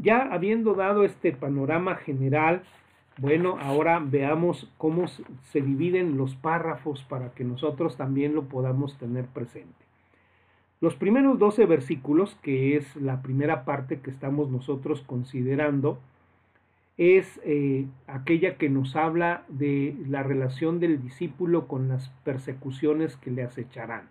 ya 0.00 0.32
habiendo 0.32 0.74
dado 0.74 1.04
este 1.04 1.32
panorama 1.32 1.96
general, 1.96 2.62
bueno, 3.18 3.56
ahora 3.60 4.00
veamos 4.04 4.68
cómo 4.76 5.06
se 5.06 5.60
dividen 5.60 6.16
los 6.16 6.34
párrafos 6.34 7.04
para 7.04 7.30
que 7.30 7.44
nosotros 7.44 7.96
también 7.96 8.34
lo 8.34 8.44
podamos 8.44 8.98
tener 8.98 9.26
presente. 9.26 9.84
Los 10.80 10.96
primeros 10.96 11.38
12 11.38 11.66
versículos, 11.66 12.36
que 12.42 12.76
es 12.76 12.96
la 12.96 13.22
primera 13.22 13.64
parte 13.64 14.00
que 14.00 14.10
estamos 14.10 14.50
nosotros 14.50 15.02
considerando, 15.06 15.98
es 16.96 17.40
eh, 17.44 17.86
aquella 18.06 18.56
que 18.56 18.68
nos 18.68 18.94
habla 18.94 19.44
de 19.48 19.96
la 20.08 20.22
relación 20.22 20.80
del 20.80 21.02
discípulo 21.02 21.66
con 21.66 21.88
las 21.88 22.08
persecuciones 22.24 23.16
que 23.16 23.30
le 23.30 23.42
acecharán. 23.42 24.08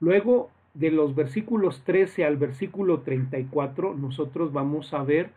Luego, 0.00 0.50
de 0.74 0.90
los 0.90 1.14
versículos 1.14 1.82
13 1.84 2.24
al 2.24 2.36
versículo 2.36 3.00
34, 3.00 3.94
nosotros 3.94 4.52
vamos 4.52 4.92
a 4.92 5.02
ver 5.04 5.30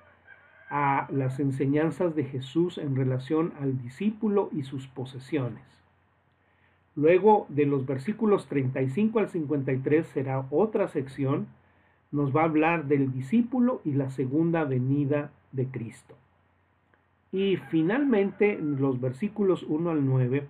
a 0.70 1.08
las 1.12 1.40
enseñanzas 1.40 2.16
de 2.16 2.26
Jesús 2.26 2.78
en 2.78 2.96
relación 2.96 3.54
al 3.62 3.82
discípulo 3.82 4.50
y 4.52 4.64
sus 4.64 4.88
posesiones. 4.88 5.64
Luego, 6.96 7.46
de 7.50 7.68
los 7.68 7.86
versículos 7.86 8.48
35 8.48 9.20
al 9.20 9.30
53 9.30 10.08
será 10.08 10.48
otra 10.50 10.88
sección, 10.88 11.48
nos 12.12 12.36
va 12.36 12.42
a 12.42 12.46
hablar 12.46 12.86
del 12.86 13.14
discípulo 13.14 13.82
y 13.86 13.92
la 13.92 14.10
segunda 14.10 14.64
venida 14.64 15.32
de 15.52 15.68
Cristo. 15.68 16.16
Y 17.32 17.58
finalmente, 17.58 18.54
en 18.54 18.82
los 18.82 19.00
versículos 19.00 19.64
1 19.64 19.92
al 19.92 20.06
9, 20.06 20.48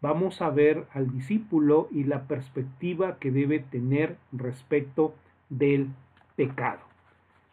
vamos 0.00 0.40
a 0.40 0.50
ver 0.50 0.86
al 0.92 1.10
discípulo 1.12 1.88
y 1.90 2.04
la 2.04 2.22
perspectiva 2.24 3.18
que 3.18 3.30
debe 3.30 3.58
tener 3.58 4.16
respecto 4.32 5.14
del 5.48 5.88
pecado. 6.36 6.80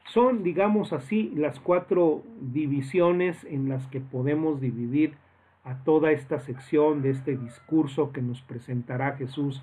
Son, 0.05 0.43
digamos 0.43 0.93
así, 0.93 1.33
las 1.35 1.59
cuatro 1.59 2.23
divisiones 2.39 3.43
en 3.43 3.67
las 3.67 3.85
que 3.87 3.99
podemos 3.99 4.61
dividir 4.61 5.15
a 5.63 5.75
toda 5.83 6.11
esta 6.11 6.39
sección 6.39 7.01
de 7.01 7.09
este 7.09 7.35
discurso 7.35 8.13
que 8.13 8.21
nos 8.21 8.41
presentará 8.41 9.17
Jesús 9.17 9.61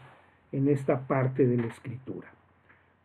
en 0.53 0.69
esta 0.69 1.07
parte 1.07 1.47
de 1.47 1.57
la 1.57 1.67
escritura. 1.67 2.29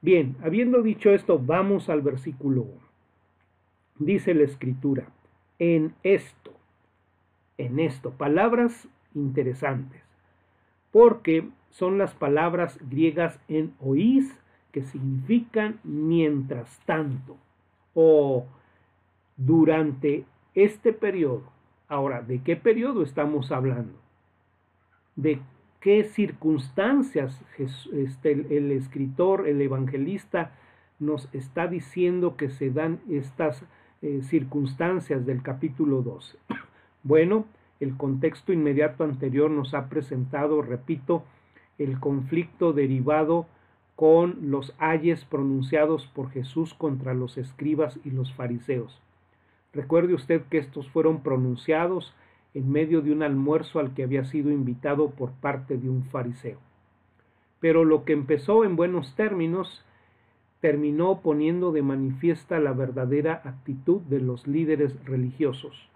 Bien, 0.02 0.36
habiendo 0.44 0.82
dicho 0.82 1.12
esto, 1.12 1.40
vamos 1.40 1.90
al 1.90 2.02
versículo 2.02 2.64
1 2.64 2.90
dice 4.00 4.34
la 4.34 4.44
escritura, 4.44 5.08
en 5.60 5.94
esto, 6.04 6.54
en 7.58 7.80
esto, 7.80 8.12
palabras 8.12 8.88
interesantes, 9.14 10.02
porque 10.92 11.50
son 11.70 11.98
las 11.98 12.14
palabras 12.14 12.80
griegas 12.90 13.40
en 13.48 13.74
oís 13.80 14.40
que 14.72 14.84
significan 14.84 15.80
mientras 15.84 16.80
tanto 16.86 17.38
o 17.94 18.46
durante 19.38 20.26
este 20.54 20.94
periodo. 20.94 21.44
Ahora, 21.88 22.22
¿de 22.22 22.42
qué 22.44 22.56
periodo 22.56 23.04
estamos 23.04 23.52
hablando? 23.52 23.98
¿De 25.16 25.40
qué 25.80 26.04
circunstancias 26.04 27.42
este, 27.58 28.32
el 28.32 28.72
escritor, 28.72 29.48
el 29.48 29.62
evangelista, 29.62 30.52
nos 31.00 31.34
está 31.34 31.68
diciendo 31.68 32.36
que 32.36 32.50
se 32.50 32.70
dan 32.72 33.00
estas 33.10 33.64
eh, 34.02 34.22
circunstancias 34.24 35.26
del 35.26 35.42
capítulo 35.42 36.02
12. 36.02 36.38
Bueno, 37.02 37.46
el 37.80 37.96
contexto 37.96 38.52
inmediato 38.52 39.04
anterior 39.04 39.50
nos 39.50 39.74
ha 39.74 39.88
presentado, 39.88 40.62
repito, 40.62 41.24
el 41.78 42.00
conflicto 42.00 42.74
derivado 42.74 43.48
con 43.96 44.52
los 44.52 44.74
ayes 44.80 45.26
pronunciados 45.26 46.08
por 46.08 46.30
Jesús 46.32 46.74
contra 46.74 47.14
los 47.14 47.38
escribas 47.38 48.00
y 48.04 48.12
los 48.12 48.34
fariseos. 48.34 49.02
Recuerde 49.74 50.14
usted 50.14 50.44
que 50.50 50.58
estos 50.58 50.90
fueron 50.90 51.22
pronunciados 51.22 52.14
en 52.54 52.72
medio 52.72 53.02
de 53.02 53.12
un 53.12 53.24
almuerzo 53.24 53.80
al 53.80 53.94
que 53.94 54.04
había 54.04 54.26
sido 54.26 54.52
invitado 54.52 55.12
por 55.12 55.32
parte 55.32 55.78
de 55.78 55.90
un 55.90 56.04
fariseo. 56.06 56.60
Pero 57.60 57.86
lo 57.86 58.06
que 58.06 58.14
empezó 58.14 58.64
en 58.64 58.76
buenos 58.76 59.16
términos 59.16 59.84
terminó 60.62 61.22
poniendo 61.22 61.72
de 61.72 61.82
manifiesta 61.82 62.60
la 62.60 62.74
verdadera 62.74 63.42
actitud 63.46 64.02
de 64.02 64.20
los 64.20 64.48
líderes 64.48 64.94
religiosos. 65.06 65.89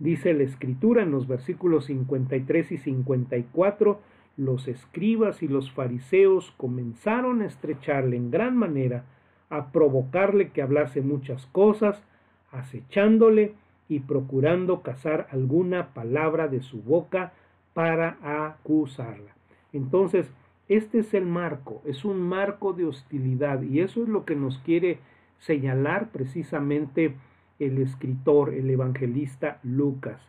Dice 0.00 0.32
la 0.32 0.44
escritura 0.44 1.02
en 1.02 1.10
los 1.10 1.28
versículos 1.28 1.84
53 1.84 2.72
y 2.72 2.78
54, 2.78 4.00
los 4.38 4.66
escribas 4.66 5.42
y 5.42 5.48
los 5.48 5.70
fariseos 5.70 6.52
comenzaron 6.56 7.42
a 7.42 7.46
estrecharle 7.46 8.16
en 8.16 8.30
gran 8.30 8.56
manera, 8.56 9.04
a 9.50 9.72
provocarle 9.72 10.52
que 10.52 10.62
hablase 10.62 11.02
muchas 11.02 11.44
cosas, 11.48 12.02
acechándole 12.50 13.52
y 13.90 14.00
procurando 14.00 14.80
cazar 14.80 15.28
alguna 15.32 15.92
palabra 15.92 16.48
de 16.48 16.62
su 16.62 16.80
boca 16.80 17.34
para 17.74 18.16
acusarla. 18.22 19.36
Entonces, 19.74 20.32
este 20.68 21.00
es 21.00 21.12
el 21.12 21.26
marco, 21.26 21.82
es 21.84 22.06
un 22.06 22.20
marco 22.20 22.72
de 22.72 22.86
hostilidad 22.86 23.60
y 23.60 23.80
eso 23.80 24.02
es 24.02 24.08
lo 24.08 24.24
que 24.24 24.34
nos 24.34 24.60
quiere 24.60 24.98
señalar 25.40 26.08
precisamente 26.10 27.16
el 27.60 27.78
escritor, 27.78 28.52
el 28.52 28.68
evangelista 28.68 29.60
Lucas. 29.62 30.20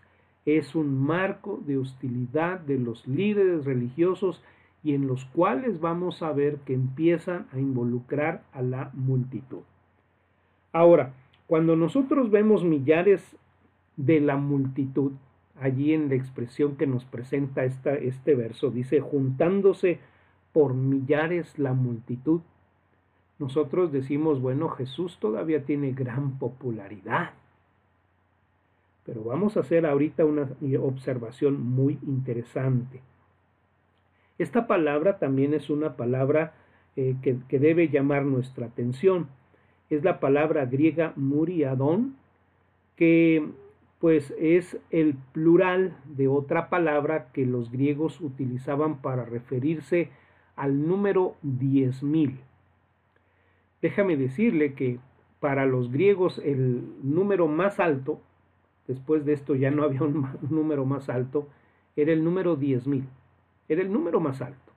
Es 0.46 0.76
un 0.76 1.02
marco 1.02 1.60
de 1.66 1.78
hostilidad 1.78 2.60
de 2.60 2.78
los 2.78 3.08
líderes 3.08 3.66
religiosos 3.66 4.44
y 4.84 4.94
en 4.94 5.08
los 5.08 5.26
cuales 5.26 5.80
vamos 5.80 6.22
a 6.22 6.32
ver 6.32 6.58
que 6.66 6.74
empiezan 6.74 7.48
a 7.52 7.60
involucrar 7.60 8.44
a 8.52 8.62
la 8.62 8.92
multitud. 8.94 9.62
Ahora, 10.74 11.14
cuando 11.48 11.76
nosotros 11.76 12.32
vemos 12.32 12.64
millares 12.64 13.36
de 13.98 14.20
la 14.20 14.38
multitud, 14.38 15.12
allí 15.60 15.94
en 15.94 16.10
la 16.10 16.16
expresión 16.16 16.76
que 16.76 16.88
nos 16.88 17.06
presenta 17.06 17.66
esta, 17.66 17.94
este 17.94 18.36
verso, 18.36 18.72
dice, 18.72 19.00
juntándose 19.00 20.00
por 20.54 20.74
millares 20.74 21.60
la 21.60 21.74
multitud, 21.74 22.42
nosotros 23.42 23.92
decimos, 23.92 24.40
bueno, 24.40 24.70
Jesús 24.70 25.18
todavía 25.20 25.66
tiene 25.66 25.94
gran 25.94 26.38
popularidad. 26.38 27.32
Pero 29.04 29.24
vamos 29.24 29.58
a 29.58 29.62
hacer 29.62 29.88
ahorita 29.88 30.24
una 30.26 30.48
observación 30.80 31.60
muy 31.60 31.98
interesante. 32.06 33.02
Esta 34.38 34.68
palabra 34.68 35.18
también 35.18 35.56
es 35.56 35.72
una 35.72 35.98
palabra 35.98 36.54
eh, 36.96 37.16
que, 37.24 37.38
que, 37.50 37.58
debe 37.58 37.90
llamar 37.90 38.26
nuestra 38.26 38.68
atención. 38.68 39.28
Es 39.90 40.04
la 40.04 40.20
palabra 40.20 40.68
griega 40.68 41.14
muriadón, 41.16 42.18
que 42.96 43.50
pues 44.00 44.36
es 44.40 44.78
el 44.92 45.16
plural 45.32 45.98
de 46.06 46.28
otra 46.28 46.70
palabra 46.70 47.32
que 47.34 47.48
los 47.48 47.72
griegos 47.72 48.22
utilizaban 48.22 49.02
para 49.02 49.26
referirse 49.26 50.12
al 50.56 50.88
número 50.88 51.38
10.000. 51.44 52.38
Déjame 53.82 54.18
decirle 54.18 54.74
que 54.74 55.00
para 55.40 55.66
los 55.66 55.92
griegos 55.92 56.40
el 56.44 56.84
número 57.04 57.48
más 57.48 57.80
alto, 57.80 58.22
después 58.88 59.26
de 59.26 59.34
esto 59.34 59.56
ya 59.56 59.72
no 59.72 59.84
había 59.86 60.04
un, 60.04 60.28
número 60.50 60.86
más 60.86 61.10
alto, 61.10 61.48
era 61.96 62.14
el 62.14 62.24
número 62.24 62.58
10.000 62.58 63.04
era 63.72 63.84
el 63.84 63.94
número 63.94 64.20
más 64.20 64.42
alto. 64.42 64.74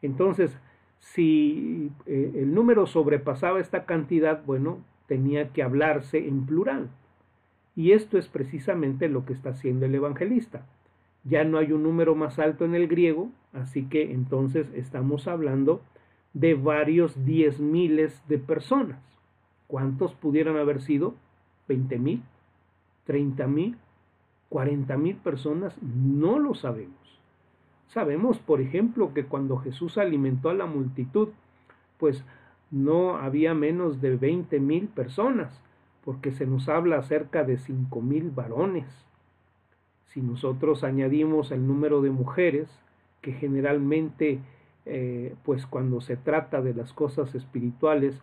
Entonces, 0.00 0.56
si 0.98 1.90
eh, 2.06 2.32
el 2.36 2.54
número 2.54 2.86
sobrepasaba 2.86 3.60
esta 3.60 3.84
cantidad, 3.84 4.42
bueno, 4.46 4.78
tenía 5.06 5.50
que 5.52 5.62
hablarse 5.62 6.26
en 6.26 6.46
plural. 6.46 6.88
Y 7.76 7.92
esto 7.92 8.16
es 8.16 8.28
precisamente 8.28 9.08
lo 9.08 9.26
que 9.26 9.34
está 9.34 9.50
haciendo 9.50 9.84
el 9.84 9.94
evangelista. 9.94 10.64
Ya 11.24 11.44
no 11.44 11.58
hay 11.58 11.72
un 11.72 11.82
número 11.82 12.14
más 12.14 12.38
alto 12.38 12.64
en 12.64 12.74
el 12.74 12.88
griego, 12.88 13.30
así 13.52 13.84
que 13.84 14.12
entonces 14.12 14.66
estamos 14.74 15.28
hablando 15.28 15.82
de 16.34 16.54
varios 16.54 17.24
diez 17.24 17.60
miles 17.60 18.22
de 18.28 18.38
personas. 18.38 19.00
¿Cuántos 19.66 20.14
pudieran 20.14 20.56
haber 20.56 20.80
sido? 20.82 21.14
¿20 21.68 21.98
mil? 21.98 22.22
¿30 23.06 23.46
mil? 23.46 23.76
¿40 24.50 24.96
mil 24.98 25.16
personas? 25.16 25.74
No 25.82 26.38
lo 26.38 26.54
sabemos. 26.54 26.96
Sabemos, 27.88 28.38
por 28.38 28.60
ejemplo, 28.60 29.12
que 29.12 29.24
cuando 29.24 29.58
Jesús 29.58 29.98
alimentó 29.98 30.48
a 30.48 30.54
la 30.54 30.66
multitud, 30.66 31.28
pues 31.98 32.24
no 32.70 33.16
había 33.16 33.52
menos 33.54 34.00
de 34.00 34.16
20 34.16 34.58
mil 34.60 34.88
personas, 34.88 35.60
porque 36.04 36.32
se 36.32 36.46
nos 36.46 36.68
habla 36.68 36.98
acerca 36.98 37.44
de 37.44 37.58
5 37.58 38.00
mil 38.00 38.30
varones. 38.30 38.86
Si 40.06 40.22
nosotros 40.22 40.84
añadimos 40.84 41.52
el 41.52 41.66
número 41.66 42.00
de 42.00 42.10
mujeres, 42.10 42.68
que 43.20 43.32
generalmente, 43.32 44.40
eh, 44.84 45.34
pues 45.44 45.66
cuando 45.66 46.00
se 46.00 46.16
trata 46.16 46.60
de 46.60 46.74
las 46.74 46.92
cosas 46.92 47.34
espirituales, 47.34 48.20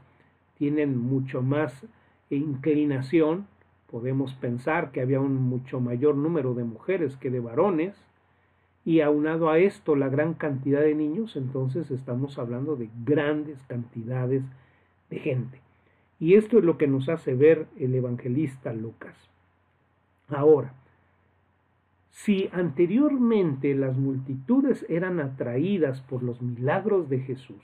tienen 0.58 0.98
mucho 0.98 1.42
más 1.42 1.86
inclinación, 2.30 3.48
podemos 3.90 4.34
pensar 4.36 4.92
que 4.92 5.02
había 5.02 5.20
un 5.20 5.36
mucho 5.36 5.80
mayor 5.80 6.16
número 6.16 6.54
de 6.54 6.64
mujeres 6.64 7.16
que 7.18 7.30
de 7.30 7.40
varones, 7.40 7.96
y 8.86 9.02
aunado 9.02 9.50
a 9.50 9.60
esto 9.60 9.96
la 9.96 10.10
gran 10.10 10.34
cantidad 10.34 10.82
de 10.82 10.96
niños, 10.96 11.36
entonces 11.36 11.92
estamos 11.92 12.40
hablando 12.40 12.76
de 12.76 12.90
grandes 13.04 13.62
cantidades 13.68 14.44
de 15.10 15.20
gente. 15.20 15.62
Y 16.20 16.36
esto 16.36 16.58
es 16.58 16.64
lo 16.64 16.78
que 16.78 16.88
nos 16.88 17.08
hace 17.08 17.34
ver 17.34 17.68
el 17.78 17.96
evangelista 17.96 18.74
Lucas. 18.74 19.16
Ahora, 20.28 20.74
si 22.12 22.50
anteriormente 22.52 23.74
las 23.76 23.98
multitudes 23.98 24.86
eran 24.90 25.20
atraídas 25.20 26.02
por 26.02 26.24
los 26.24 26.42
milagros 26.42 27.10
de 27.10 27.20
Jesús, 27.20 27.64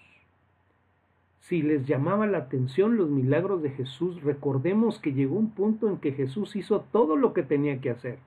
si 1.39 1.61
les 1.61 1.85
llamaba 1.85 2.25
la 2.25 2.39
atención 2.39 2.97
los 2.97 3.09
milagros 3.09 3.61
de 3.61 3.69
Jesús, 3.71 4.21
recordemos 4.23 4.99
que 4.99 5.13
llegó 5.13 5.35
un 5.35 5.51
punto 5.51 5.89
en 5.89 5.97
que 5.97 6.11
Jesús 6.11 6.55
hizo 6.55 6.81
todo 6.91 7.15
lo 7.15 7.33
que 7.33 7.43
tenía 7.43 7.81
que 7.81 7.91
hacer 7.91 8.19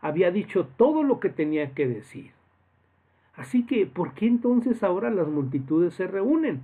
había 0.00 0.30
dicho 0.30 0.68
todo 0.76 1.02
lo 1.02 1.20
que 1.20 1.30
tenía 1.30 1.74
que 1.74 1.86
decir. 1.86 2.30
Así 3.34 3.66
que, 3.66 3.86
¿por 3.86 4.14
qué 4.14 4.26
entonces 4.26 4.82
ahora 4.82 5.10
las 5.10 5.28
multitudes 5.28 5.94
se 5.94 6.06
reúnen? 6.06 6.62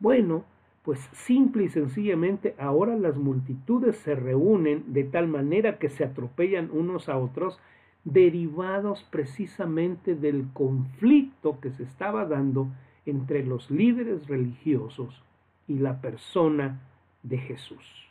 Bueno, 0.00 0.44
pues 0.84 1.00
simple 1.12 1.64
y 1.64 1.68
sencillamente 1.70 2.54
ahora 2.58 2.94
las 2.96 3.16
multitudes 3.16 3.96
se 3.96 4.14
reúnen 4.14 4.92
de 4.92 5.04
tal 5.04 5.26
manera 5.26 5.78
que 5.78 5.88
se 5.88 6.04
atropellan 6.04 6.70
unos 6.70 7.08
a 7.08 7.18
otros, 7.18 7.58
derivados 8.04 9.02
precisamente 9.10 10.14
del 10.14 10.46
conflicto 10.52 11.58
que 11.60 11.70
se 11.70 11.82
estaba 11.82 12.26
dando 12.26 12.68
entre 13.06 13.44
los 13.44 13.70
líderes 13.70 14.28
religiosos 14.28 15.22
y 15.66 15.78
la 15.78 16.00
persona 16.00 16.80
de 17.22 17.38
Jesús 17.38 18.04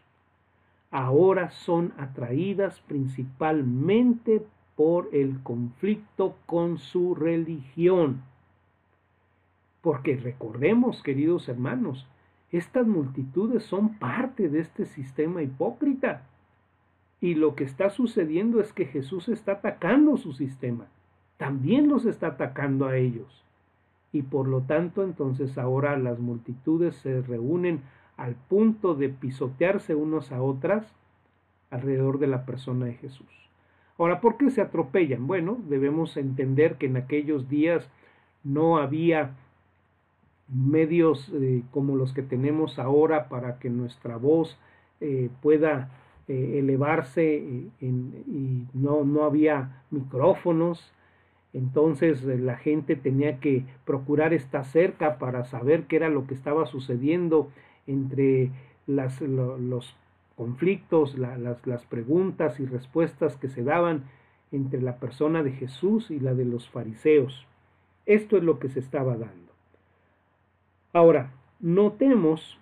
ahora 0.94 1.50
son 1.50 1.92
atraídas 1.98 2.80
principalmente 2.82 4.46
por 4.76 5.10
el 5.12 5.42
conflicto 5.42 6.36
con 6.46 6.78
su 6.78 7.16
religión. 7.16 8.22
Porque 9.82 10.16
recordemos, 10.16 11.02
queridos 11.02 11.50
hermanos, 11.50 12.08
estas 12.54 12.86
multitudes 12.86 13.64
son 13.64 13.98
parte 13.98 14.48
de 14.48 14.60
este 14.60 14.86
sistema 14.86 15.42
hipócrita. 15.42 16.22
Y 17.20 17.34
lo 17.34 17.56
que 17.56 17.64
está 17.64 17.90
sucediendo 17.90 18.62
es 18.62 18.74
que 18.74 18.86
Jesús 18.86 19.28
está 19.28 19.54
atacando 19.54 20.18
su 20.18 20.34
sistema. 20.34 20.86
También 21.38 21.90
los 21.90 22.06
está 22.06 22.28
atacando 22.28 22.86
a 22.86 22.96
ellos. 22.96 23.44
Y 24.12 24.22
por 24.22 24.48
lo 24.48 24.62
tanto 24.62 25.04
entonces 25.04 25.58
ahora 25.58 25.98
las 25.98 26.20
multitudes 26.20 26.96
se 26.98 27.24
reúnen 27.24 27.82
al 28.18 28.36
punto 28.36 28.94
de 28.94 29.10
pisotearse 29.10 29.96
unos 29.96 30.32
a 30.32 30.42
otras 30.42 30.86
alrededor 31.72 32.20
de 32.20 32.28
la 32.28 32.46
persona 32.46 32.86
de 32.86 32.94
Jesús. 32.94 33.50
Ahora, 33.98 34.22
¿por 34.22 34.38
qué 34.38 34.52
se 34.52 34.62
atropellan? 34.62 35.26
Bueno, 35.26 35.58
debemos 35.68 36.18
entender 36.18 36.76
que 36.76 36.86
en 36.86 36.98
aquellos 36.98 37.50
días 37.50 37.90
no 38.44 38.78
había 38.78 39.36
medios 40.48 41.32
eh, 41.34 41.64
como 41.72 41.96
los 41.96 42.14
que 42.14 42.22
tenemos 42.22 42.80
ahora 42.80 43.30
para 43.30 43.60
que 43.60 43.70
nuestra 43.70 44.18
voz 44.18 44.58
eh, 45.02 45.30
pueda 45.42 45.90
eh, 46.28 46.60
elevarse 46.60 47.36
y 47.82 48.68
no, 48.74 49.04
no 49.04 49.24
había 49.24 49.84
micrófonos, 49.92 50.94
entonces 51.54 52.24
la 52.24 52.58
gente 52.58 52.96
tenía 52.96 53.40
que 53.40 53.66
procurar 53.86 54.34
estar 54.34 54.66
cerca 54.66 55.20
para 55.20 55.46
saber 55.46 55.84
qué 55.84 55.98
era 55.98 56.10
lo 56.10 56.26
que 56.26 56.34
estaba 56.34 56.66
sucediendo 56.66 57.50
entre 57.86 58.50
las, 58.88 59.22
los 59.22 59.96
conflictos, 60.36 61.18
las, 61.18 61.66
las 61.68 61.86
preguntas 61.86 62.60
y 62.60 62.66
respuestas 62.66 63.38
que 63.38 63.50
se 63.50 63.64
daban 63.64 64.06
entre 64.52 64.82
la 64.82 64.98
persona 64.98 65.44
de 65.44 65.52
Jesús 65.52 66.10
y 66.12 66.20
la 66.20 66.34
de 66.34 66.46
los 66.46 66.70
fariseos. 66.70 67.46
Esto 68.06 68.38
es 68.38 68.44
lo 68.44 68.60
que 68.60 68.70
se 68.70 68.80
estaba 68.80 69.16
dando. 69.18 69.53
Ahora, 70.94 71.32
notemos 71.60 72.58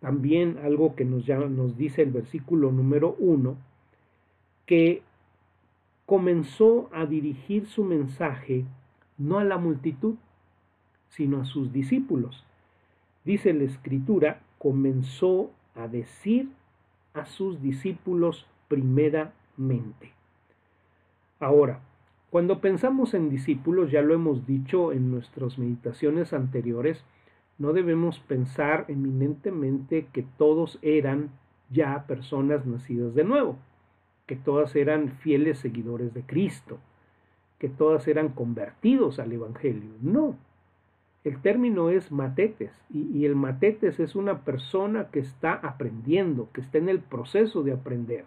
también 0.00 0.58
algo 0.64 0.96
que 0.96 1.04
nos, 1.04 1.28
nos 1.28 1.76
dice 1.76 2.02
el 2.02 2.10
versículo 2.10 2.72
número 2.72 3.14
uno, 3.18 3.56
que 4.66 5.02
comenzó 6.06 6.88
a 6.92 7.06
dirigir 7.06 7.66
su 7.66 7.84
mensaje 7.84 8.64
no 9.18 9.38
a 9.38 9.44
la 9.44 9.58
multitud, 9.58 10.16
sino 11.08 11.40
a 11.40 11.44
sus 11.44 11.72
discípulos. 11.72 12.44
Dice 13.24 13.52
la 13.52 13.64
escritura, 13.64 14.40
comenzó 14.58 15.50
a 15.74 15.88
decir 15.88 16.48
a 17.14 17.26
sus 17.26 17.62
discípulos 17.62 18.46
primeramente. 18.68 20.12
Ahora, 21.38 21.80
cuando 22.30 22.60
pensamos 22.60 23.14
en 23.14 23.30
discípulos, 23.30 23.90
ya 23.90 24.02
lo 24.02 24.14
hemos 24.14 24.46
dicho 24.46 24.92
en 24.92 25.10
nuestras 25.10 25.58
meditaciones 25.58 26.32
anteriores, 26.32 27.04
no 27.58 27.72
debemos 27.72 28.18
pensar 28.20 28.84
eminentemente 28.88 30.08
que 30.12 30.24
todos 30.36 30.78
eran 30.82 31.30
ya 31.70 32.04
personas 32.06 32.66
nacidas 32.66 33.14
de 33.14 33.24
nuevo, 33.24 33.56
que 34.26 34.36
todas 34.36 34.74
eran 34.76 35.10
fieles 35.18 35.58
seguidores 35.58 36.12
de 36.14 36.22
Cristo, 36.22 36.78
que 37.58 37.68
todas 37.68 38.08
eran 38.08 38.30
convertidos 38.30 39.18
al 39.18 39.32
Evangelio. 39.32 39.90
No. 40.00 40.36
El 41.22 41.40
término 41.40 41.88
es 41.88 42.12
matetes 42.12 42.70
y, 42.90 43.02
y, 43.16 43.24
el 43.24 43.34
matetes 43.34 43.98
es 43.98 44.14
una 44.14 44.40
persona 44.40 45.08
que 45.10 45.20
está 45.20 45.54
aprendiendo, 45.54 46.50
que 46.52 46.60
está 46.60 46.78
en 46.78 46.90
el 46.90 47.00
proceso 47.00 47.62
de 47.62 47.72
aprender. 47.72 48.26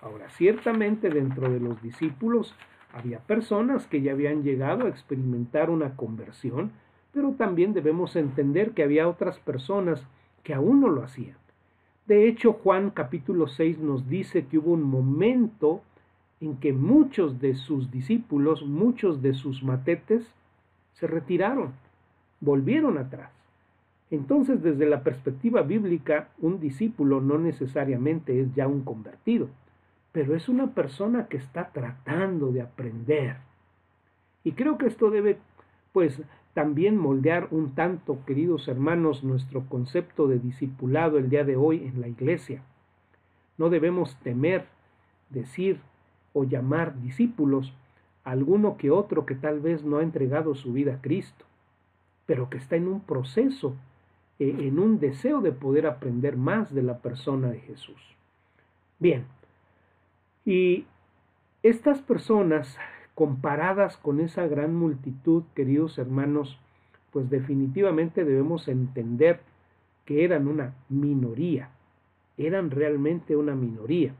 Ahora, 0.00 0.30
ciertamente 0.30 1.10
dentro 1.10 1.50
de 1.50 1.60
los 1.60 1.82
discípulos 1.82 2.54
había 2.94 3.18
personas 3.18 3.86
que 3.86 4.00
ya 4.00 4.12
habían 4.12 4.42
llegado 4.42 4.86
a 4.86 4.88
experimentar 4.88 5.68
una 5.68 5.94
conversión, 5.94 6.72
pero 7.18 7.32
también 7.32 7.74
debemos 7.74 8.14
entender 8.14 8.74
que 8.74 8.84
había 8.84 9.08
otras 9.08 9.40
personas 9.40 10.00
que 10.44 10.54
aún 10.54 10.80
no 10.80 10.88
lo 10.88 11.02
hacían. 11.02 11.36
De 12.06 12.28
hecho, 12.28 12.52
Juan 12.52 12.90
capítulo 12.90 13.48
6 13.48 13.80
nos 13.80 14.08
dice 14.08 14.46
que 14.46 14.58
hubo 14.58 14.70
un 14.70 14.84
momento 14.84 15.82
en 16.40 16.58
que 16.58 16.72
muchos 16.72 17.40
de 17.40 17.56
sus 17.56 17.90
discípulos, 17.90 18.64
muchos 18.64 19.20
de 19.20 19.34
sus 19.34 19.64
matetes, 19.64 20.32
se 20.94 21.08
retiraron, 21.08 21.72
volvieron 22.40 22.98
atrás. 22.98 23.32
Entonces, 24.12 24.62
desde 24.62 24.86
la 24.86 25.02
perspectiva 25.02 25.62
bíblica, 25.62 26.28
un 26.38 26.60
discípulo 26.60 27.20
no 27.20 27.36
necesariamente 27.36 28.40
es 28.40 28.54
ya 28.54 28.68
un 28.68 28.84
convertido, 28.84 29.48
pero 30.12 30.36
es 30.36 30.48
una 30.48 30.68
persona 30.68 31.26
que 31.26 31.38
está 31.38 31.70
tratando 31.72 32.52
de 32.52 32.62
aprender. 32.62 33.38
Y 34.44 34.52
creo 34.52 34.78
que 34.78 34.86
esto 34.86 35.10
debe, 35.10 35.38
pues, 35.92 36.22
también 36.58 36.96
moldear 36.96 37.46
un 37.52 37.76
tanto, 37.76 38.18
queridos 38.26 38.66
hermanos, 38.66 39.22
nuestro 39.22 39.68
concepto 39.68 40.26
de 40.26 40.40
discipulado 40.40 41.16
el 41.16 41.30
día 41.30 41.44
de 41.44 41.54
hoy 41.54 41.84
en 41.84 42.00
la 42.00 42.08
iglesia. 42.08 42.64
No 43.58 43.70
debemos 43.70 44.16
temer 44.24 44.64
decir 45.30 45.78
o 46.32 46.42
llamar 46.42 47.00
discípulos 47.00 47.72
a 48.24 48.32
alguno 48.32 48.76
que 48.76 48.90
otro 48.90 49.24
que 49.24 49.36
tal 49.36 49.60
vez 49.60 49.84
no 49.84 49.98
ha 49.98 50.02
entregado 50.02 50.56
su 50.56 50.72
vida 50.72 50.94
a 50.94 51.00
Cristo, 51.00 51.44
pero 52.26 52.50
que 52.50 52.58
está 52.58 52.74
en 52.74 52.88
un 52.88 53.02
proceso, 53.02 53.76
eh, 54.40 54.52
en 54.58 54.80
un 54.80 54.98
deseo 54.98 55.40
de 55.40 55.52
poder 55.52 55.86
aprender 55.86 56.36
más 56.36 56.74
de 56.74 56.82
la 56.82 56.98
persona 56.98 57.50
de 57.50 57.60
Jesús. 57.60 58.02
Bien, 58.98 59.26
y 60.44 60.86
estas 61.62 62.00
personas 62.00 62.76
comparadas 63.18 63.96
con 63.96 64.20
esa 64.20 64.46
gran 64.46 64.76
multitud, 64.76 65.42
queridos 65.56 65.98
hermanos, 65.98 66.56
pues 67.10 67.28
definitivamente 67.28 68.24
debemos 68.24 68.68
entender 68.68 69.40
que 70.04 70.22
eran 70.22 70.46
una 70.46 70.76
minoría, 70.88 71.70
eran 72.36 72.70
realmente 72.70 73.34
una 73.34 73.56
minoría. 73.56 74.14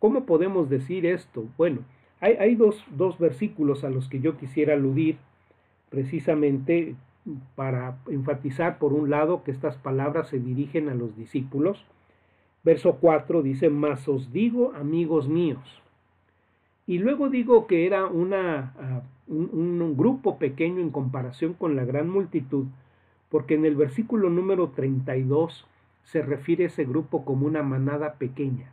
¿Cómo 0.00 0.26
podemos 0.26 0.68
decir 0.68 1.06
esto? 1.06 1.44
Bueno, 1.56 1.82
hay, 2.18 2.56
dos, 2.56 2.84
dos 2.96 3.16
versículos 3.20 3.84
a 3.84 3.90
los 3.90 4.08
que 4.08 4.18
yo 4.18 4.36
quisiera 4.36 4.74
aludir 4.74 5.16
precisamente 5.88 6.96
para 7.54 7.96
enfatizar 8.08 8.80
por 8.80 8.92
un 8.92 9.08
lado 9.08 9.44
que 9.44 9.52
estas 9.52 9.76
palabras 9.76 10.30
se 10.30 10.40
dirigen 10.40 10.88
a 10.88 10.96
los 10.96 11.16
discípulos. 11.16 11.84
Verso 12.64 12.96
4 13.00 13.40
dice, 13.42 13.70
mas 13.70 14.08
os 14.08 14.32
digo, 14.32 14.72
amigos 14.74 15.28
míos, 15.28 15.80
y 16.90 16.98
luego 16.98 17.28
digo 17.28 17.68
que 17.68 17.86
era 17.86 18.06
una, 18.06 18.74
ah, 18.80 19.02
un, 19.28 19.78
un, 19.80 19.96
grupo 19.96 20.40
pequeño 20.40 20.80
en 20.80 20.90
comparación 20.90 21.54
con 21.54 21.76
la 21.76 21.84
gran 21.84 22.10
multitud, 22.10 22.66
porque 23.28 23.54
en 23.54 23.64
el 23.64 23.76
versículo 23.76 24.28
número 24.28 24.70
32 24.70 25.68
se 26.02 26.20
refiere 26.20 26.64
a 26.64 26.66
ese 26.66 26.84
grupo 26.84 27.24
como 27.24 27.46
una 27.46 27.62
manada 27.62 28.14
pequeña. 28.14 28.72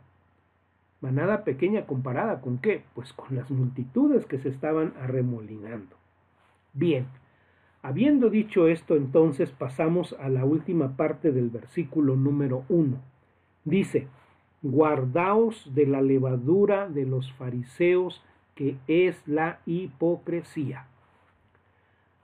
Manada 1.00 1.44
pequeña 1.44 1.86
comparada 1.86 2.40
con 2.40 2.58
qué? 2.58 2.82
Pues 2.96 3.12
con 3.12 3.36
las 3.36 3.52
multitudes 3.52 4.26
que 4.26 4.40
se 4.40 4.48
estaban 4.48 4.94
arremolinando. 5.00 5.94
Bien, 6.72 7.06
habiendo 7.82 8.30
dicho 8.30 8.66
esto, 8.66 8.96
entonces 8.96 9.52
pasamos 9.52 10.16
a 10.18 10.28
la 10.28 10.44
última 10.44 10.96
parte 10.96 11.30
del 11.30 11.50
versículo 11.50 12.16
número 12.16 12.64
1. 12.68 12.96
Dice, 13.64 14.08
guardaos 14.62 15.70
de 15.74 15.86
la 15.86 16.02
levadura 16.02 16.88
de 16.88 17.06
los 17.06 17.32
fariseos, 17.32 18.22
que 18.54 18.76
es 18.88 19.16
la 19.26 19.60
hipocresía. 19.66 20.86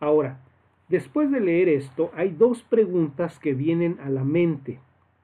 Ahora, 0.00 0.40
después 0.88 1.30
de 1.30 1.40
leer 1.40 1.68
esto, 1.68 2.10
hay 2.14 2.30
dos 2.30 2.62
preguntas 2.62 3.38
que 3.38 3.54
vienen 3.54 3.98
a 4.00 4.10
la 4.10 4.24
mente 4.24 4.80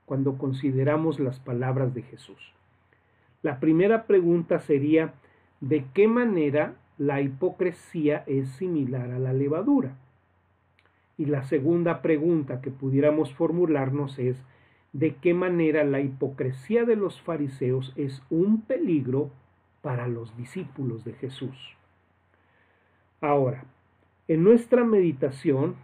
cuando 0.06 0.38
consideramos 0.38 1.18
las 1.20 1.40
palabras 1.40 1.94
de 1.94 2.02
Jesús. 2.02 2.52
La 3.42 3.58
primera 3.58 4.06
pregunta 4.06 4.60
sería, 4.60 5.14
¿de 5.60 5.84
qué 5.94 6.06
manera 6.08 6.74
la 6.98 7.20
hipocresía 7.20 8.24
es 8.26 8.48
similar 8.50 9.10
a 9.10 9.18
la 9.18 9.32
levadura? 9.32 9.96
Y 11.16 11.26
la 11.26 11.42
segunda 11.44 12.02
pregunta 12.02 12.60
que 12.60 12.70
pudiéramos 12.70 13.34
formularnos 13.34 14.18
es, 14.18 14.42
de 14.92 15.14
qué 15.16 15.34
manera 15.34 15.84
la 15.84 16.00
hipocresía 16.00 16.84
de 16.84 16.96
los 16.96 17.20
fariseos 17.20 17.92
es 17.96 18.22
un 18.30 18.62
peligro 18.62 19.30
para 19.82 20.08
los 20.08 20.36
discípulos 20.36 21.04
de 21.04 21.12
Jesús. 21.14 21.76
Ahora, 23.20 23.64
en 24.28 24.42
nuestra 24.44 24.84
meditación 24.84 25.76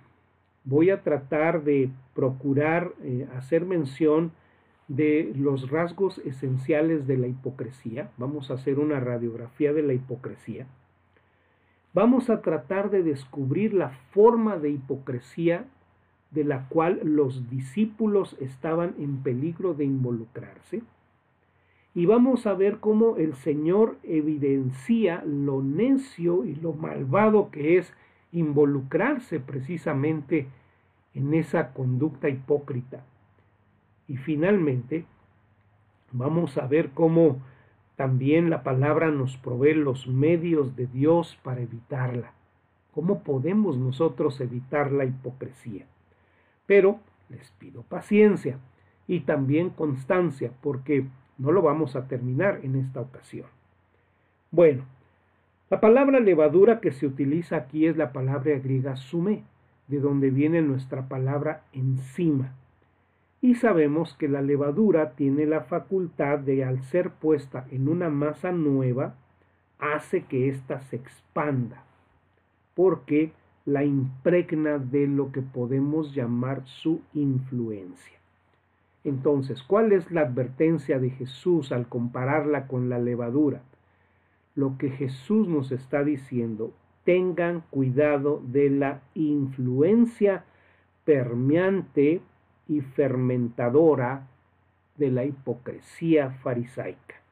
voy 0.64 0.90
a 0.90 1.02
tratar 1.02 1.62
de 1.62 1.90
procurar 2.14 2.92
eh, 3.02 3.28
hacer 3.36 3.64
mención 3.64 4.32
de 4.88 5.32
los 5.36 5.70
rasgos 5.70 6.18
esenciales 6.18 7.06
de 7.06 7.16
la 7.16 7.26
hipocresía. 7.26 8.10
Vamos 8.16 8.50
a 8.50 8.54
hacer 8.54 8.78
una 8.78 9.00
radiografía 9.00 9.72
de 9.72 9.82
la 9.82 9.94
hipocresía. 9.94 10.66
Vamos 11.92 12.30
a 12.30 12.42
tratar 12.42 12.90
de 12.90 13.02
descubrir 13.02 13.74
la 13.74 13.90
forma 14.10 14.58
de 14.58 14.70
hipocresía 14.70 15.64
de 16.30 16.44
la 16.44 16.68
cual 16.68 17.00
los 17.02 17.48
discípulos 17.50 18.36
estaban 18.40 18.94
en 18.98 19.22
peligro 19.22 19.74
de 19.74 19.84
involucrarse. 19.84 20.82
Y 21.94 22.06
vamos 22.06 22.46
a 22.46 22.54
ver 22.54 22.78
cómo 22.78 23.16
el 23.16 23.34
Señor 23.34 23.96
evidencia 24.02 25.22
lo 25.24 25.62
necio 25.62 26.44
y 26.44 26.54
lo 26.56 26.74
malvado 26.74 27.50
que 27.50 27.78
es 27.78 27.92
involucrarse 28.32 29.40
precisamente 29.40 30.48
en 31.14 31.32
esa 31.32 31.72
conducta 31.72 32.28
hipócrita. 32.28 33.02
Y 34.08 34.18
finalmente, 34.18 35.06
vamos 36.12 36.58
a 36.58 36.66
ver 36.66 36.90
cómo 36.90 37.38
también 37.96 38.50
la 38.50 38.62
palabra 38.62 39.10
nos 39.10 39.38
provee 39.38 39.74
los 39.74 40.06
medios 40.06 40.76
de 40.76 40.86
Dios 40.86 41.38
para 41.42 41.62
evitarla. 41.62 42.32
¿Cómo 42.94 43.22
podemos 43.22 43.78
nosotros 43.78 44.40
evitar 44.40 44.92
la 44.92 45.06
hipocresía? 45.06 45.86
Pero 46.66 47.00
les 47.28 47.50
pido 47.52 47.82
paciencia 47.82 48.58
y 49.06 49.20
también 49.20 49.70
constancia 49.70 50.50
porque 50.62 51.06
no 51.38 51.52
lo 51.52 51.62
vamos 51.62 51.96
a 51.96 52.06
terminar 52.08 52.60
en 52.62 52.76
esta 52.76 53.00
ocasión. 53.00 53.46
Bueno, 54.50 54.84
la 55.68 55.80
palabra 55.80 56.20
levadura 56.20 56.80
que 56.80 56.92
se 56.92 57.06
utiliza 57.06 57.56
aquí 57.56 57.86
es 57.86 57.96
la 57.96 58.12
palabra 58.12 58.58
griega 58.58 58.96
sume, 58.96 59.42
de 59.88 60.00
donde 60.00 60.30
viene 60.30 60.62
nuestra 60.62 61.08
palabra 61.08 61.62
encima. 61.72 62.52
Y 63.40 63.56
sabemos 63.56 64.14
que 64.14 64.28
la 64.28 64.42
levadura 64.42 65.12
tiene 65.12 65.46
la 65.46 65.62
facultad 65.62 66.38
de, 66.38 66.64
al 66.64 66.82
ser 66.84 67.10
puesta 67.10 67.66
en 67.70 67.88
una 67.88 68.08
masa 68.08 68.52
nueva, 68.52 69.14
hace 69.78 70.22
que 70.24 70.48
ésta 70.48 70.80
se 70.82 70.96
expanda, 70.96 71.84
porque 72.74 73.32
la 73.66 73.84
impregna 73.84 74.78
de 74.78 75.08
lo 75.08 75.32
que 75.32 75.42
podemos 75.42 76.14
llamar 76.14 76.62
su 76.66 77.02
influencia. 77.12 78.16
Entonces, 79.04 79.62
¿cuál 79.62 79.92
es 79.92 80.10
la 80.10 80.22
advertencia 80.22 80.98
de 80.98 81.10
Jesús 81.10 81.72
al 81.72 81.88
compararla 81.88 82.68
con 82.68 82.88
la 82.88 82.98
levadura? 82.98 83.62
Lo 84.54 84.78
que 84.78 84.90
Jesús 84.90 85.48
nos 85.48 85.72
está 85.72 86.02
diciendo, 86.02 86.72
tengan 87.04 87.62
cuidado 87.70 88.40
de 88.46 88.70
la 88.70 89.02
influencia 89.14 90.44
permeante 91.04 92.20
y 92.68 92.80
fermentadora 92.80 94.28
de 94.96 95.10
la 95.10 95.24
hipocresía 95.24 96.30
farisaica 96.42 97.25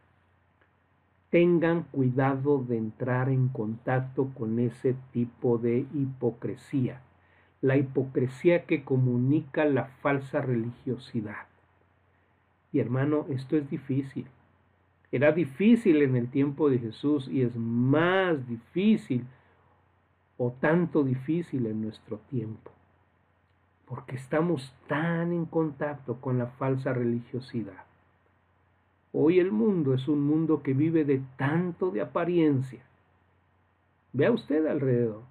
tengan 1.34 1.82
cuidado 1.90 2.62
de 2.62 2.76
entrar 2.76 3.28
en 3.28 3.48
contacto 3.48 4.30
con 4.34 4.60
ese 4.60 4.94
tipo 5.12 5.58
de 5.58 5.84
hipocresía, 5.92 7.00
la 7.60 7.76
hipocresía 7.76 8.66
que 8.66 8.84
comunica 8.84 9.64
la 9.64 9.86
falsa 10.00 10.40
religiosidad. 10.40 11.48
Y 12.70 12.78
hermano, 12.78 13.26
esto 13.30 13.56
es 13.56 13.68
difícil. 13.68 14.28
Era 15.10 15.32
difícil 15.32 16.02
en 16.02 16.14
el 16.14 16.30
tiempo 16.30 16.70
de 16.70 16.78
Jesús 16.78 17.26
y 17.26 17.42
es 17.42 17.56
más 17.56 18.48
difícil 18.48 19.26
o 20.36 20.52
tanto 20.52 21.02
difícil 21.02 21.66
en 21.66 21.82
nuestro 21.82 22.18
tiempo, 22.30 22.70
porque 23.86 24.14
estamos 24.14 24.72
tan 24.86 25.32
en 25.32 25.46
contacto 25.46 26.20
con 26.20 26.38
la 26.38 26.46
falsa 26.46 26.92
religiosidad. 26.92 27.86
Hoy 29.16 29.38
el 29.38 29.52
mundo 29.52 29.94
es 29.94 30.08
un 30.08 30.22
mundo 30.22 30.60
que 30.60 30.74
vive 30.74 31.04
de 31.04 31.22
tanto 31.36 31.92
de 31.92 32.00
apariencia, 32.00 32.80
Vea 34.12 34.30
usted 34.30 34.66
alrededor. 34.66 35.22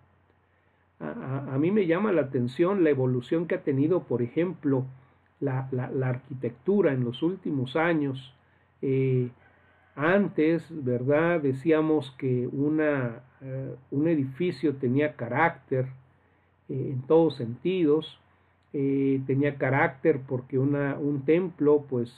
A, 0.99 1.57
mí 1.57 1.71
me 1.71 1.85
llama 1.85 2.11
la 2.11 2.21
atención 2.21 2.83
la 2.83 2.89
evolución 2.89 3.45
que 3.45 3.55
ha 3.55 3.61
tenido, 3.61 4.03
por 4.03 4.21
ejemplo, 4.21 4.85
la, 5.39 5.67
arquitectura 6.03 6.93
en 6.93 7.03
los 7.03 7.23
últimos 7.23 7.75
años. 7.75 8.33
Eh, 8.81 9.29
antes, 9.95 10.65
¿verdad? 10.69 11.41
Decíamos 11.41 12.13
que 12.17 12.47
una, 12.51 13.21
eh, 13.41 13.75
un 13.91 14.07
edificio 14.07 14.75
tenía 14.75 15.15
carácter 15.15 15.87
eh, 16.67 16.89
en 16.91 17.01
todos 17.03 17.35
sentidos, 17.37 18.19
tenía 18.71 19.55
carácter 19.57 20.19
porque 20.27 20.57
una, 20.57 20.97
un 20.97 21.23
templo, 21.25 21.85
pues 21.87 22.11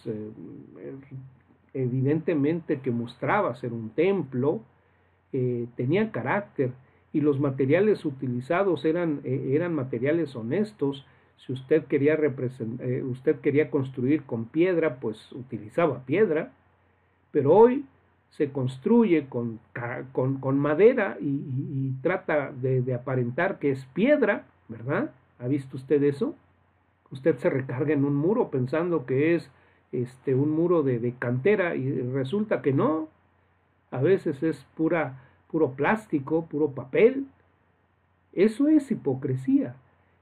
evidentemente 1.76 2.80
que 2.80 2.90
mostraba 2.90 3.56
ser 3.56 3.74
un 3.74 3.92
templo, 3.92 4.62
tenía 5.76 6.12
carácter 6.12 6.72
y 7.16 7.22
los 7.22 7.40
materiales 7.40 8.04
utilizados 8.04 8.84
eran, 8.84 9.22
eh, 9.24 9.54
eran 9.54 9.74
materiales 9.74 10.36
honestos. 10.36 11.06
Si 11.38 11.54
usted 11.54 11.86
quería, 11.86 12.16
eh, 12.16 13.04
usted 13.04 13.40
quería 13.40 13.72
construir 13.72 14.24
con 14.24 14.44
piedra, 14.44 14.98
pues 15.00 15.32
utilizaba 15.32 16.06
piedra, 16.06 16.52
pero 17.32 17.54
hoy 17.54 17.86
se 18.32 18.52
construye 18.52 19.28
con, 19.30 19.62
con, 20.12 20.60
madera 20.60 21.16
y, 21.22 21.94
trata 22.02 22.52
de, 22.52 22.94
aparentar 22.94 23.60
que 23.60 23.72
es 23.72 23.86
piedra, 23.94 24.44
¿verdad? 24.68 25.12
¿Ha 25.40 25.48
visto 25.48 25.78
usted 25.78 26.04
eso? 26.04 26.36
Usted 27.12 27.38
se 27.38 27.50
recarga 27.50 27.94
en 27.94 28.04
un 28.04 28.18
muro 28.18 28.50
pensando 28.50 29.06
que 29.06 29.36
es 29.36 29.50
este, 29.91 30.36
un 30.36 30.52
muro 30.52 30.84
de, 30.84 31.00
de 31.00 31.13
cantera 31.13 31.76
y 31.76 32.02
resulta 32.12 32.62
que 32.62 32.74
no. 32.74 33.08
A 33.91 34.02
veces 34.02 34.43
es 34.43 34.65
pura 34.76 35.21
puro 35.56 35.71
plástico, 35.71 36.45
puro 36.48 36.71
papel. 36.71 37.28
Eso 38.34 38.67
es 38.67 38.91
hipocresía. 38.91 39.76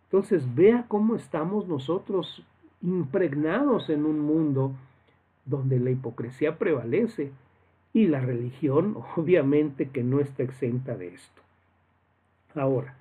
Entonces 0.06 0.54
vea 0.54 0.86
cómo 0.88 1.15
estamos 1.15 1.67
nosotros 1.67 2.43
impregnados 2.84 3.89
en 3.89 4.06
un 4.06 4.19
mundo 4.19 4.73
donde 5.45 5.80
la 5.80 5.89
hipocresía 5.89 6.60
prevalece 6.60 7.32
y 7.93 8.08
la 8.08 8.19
religión 8.19 8.95
obviamente 9.15 9.89
que 9.89 10.04
no 10.04 10.19
está 10.19 10.43
exenta 10.43 10.95
de 10.95 11.08
esto. 11.08 11.41
Ahora, 12.54 12.95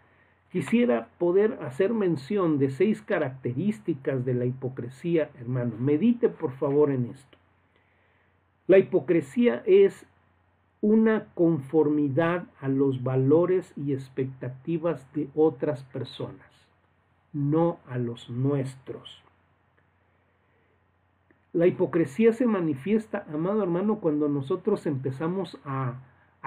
quisiera 0.53 1.09
poder 1.19 1.59
hacer 1.63 1.95
mención 1.95 2.59
de 2.59 2.69
seis 2.69 3.01
características 3.01 4.23
de 4.27 4.35
la 4.35 4.45
hipocresía, 4.45 5.31
hermano. 5.41 5.73
Medite 5.79 6.29
por 6.29 6.53
favor 6.53 6.91
en 6.91 7.07
esto. 7.07 7.39
La 8.67 8.77
hipocresía 8.77 9.63
es 9.65 10.07
una 10.83 11.29
conformidad 11.35 12.45
a 12.61 12.69
los 12.69 13.03
valores 13.03 13.73
y 13.77 13.95
expectativas 13.95 15.11
de 15.15 15.31
otras 15.35 15.85
personas, 15.85 16.51
no 17.33 17.79
a 17.89 17.97
los 17.97 18.29
nuestros. 18.29 19.23
La 21.55 21.67
hipocresía 21.67 22.35
se 22.35 22.47
manifiesta, 22.47 23.25
amado 23.33 23.63
hermano, 23.63 24.01
cuando 24.01 24.29
nosotros 24.29 24.85
empezamos 24.87 25.59
a, 25.65 25.95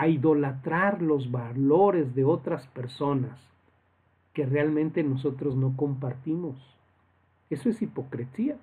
idolatrar 0.07 1.01
los 1.01 1.31
valores 1.31 2.13
de 2.15 2.25
otras 2.25 2.67
personas 2.67 3.54
que 4.35 4.45
realmente 4.45 5.01
nosotros 5.01 5.55
no 5.55 5.75
compartimos. 5.75 6.55
Eso 7.49 7.69
es 7.69 7.81
hipocresía. 7.81 8.57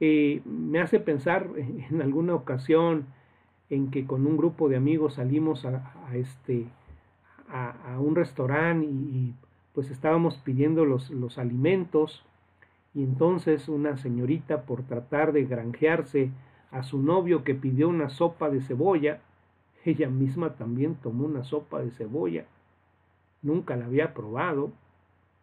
Eh, 0.00 0.42
me 0.44 0.80
hace 0.80 0.98
pensar 1.00 1.48
en 1.56 2.02
alguna 2.02 2.34
ocasión, 2.34 3.06
en 3.70 3.90
que 3.90 4.04
con 4.04 4.26
un 4.26 4.36
grupo 4.36 4.68
de 4.68 4.76
amigos 4.76 5.14
salimos 5.14 5.64
a, 5.64 5.94
este, 6.12 6.66
a, 7.48 7.98
un 8.00 8.14
restaurante 8.16 8.84
y, 8.86 9.34
pues 9.72 9.90
estábamos 9.90 10.36
pidiendo 10.36 10.84
los, 10.84 11.08
los 11.08 11.38
alimentos 11.38 12.26
y 12.94 13.02
entonces 13.02 13.70
una 13.70 13.96
señorita 13.96 14.64
por 14.64 14.82
tratar 14.82 15.32
de 15.32 15.46
granjearse 15.46 16.30
a 16.70 16.82
su 16.82 16.98
novio 16.98 17.42
que 17.42 17.54
pidió 17.54 17.88
una 17.88 18.10
sopa 18.10 18.50
de 18.50 18.60
cebolla, 18.60 19.20
ella 19.86 20.10
misma 20.10 20.56
también 20.56 20.96
tomó 20.96 21.24
una 21.24 21.44
sopa 21.44 21.80
de 21.80 21.92
cebolla. 21.92 22.44
Nunca 23.42 23.76
la 23.76 23.86
había 23.86 24.14
probado, 24.14 24.70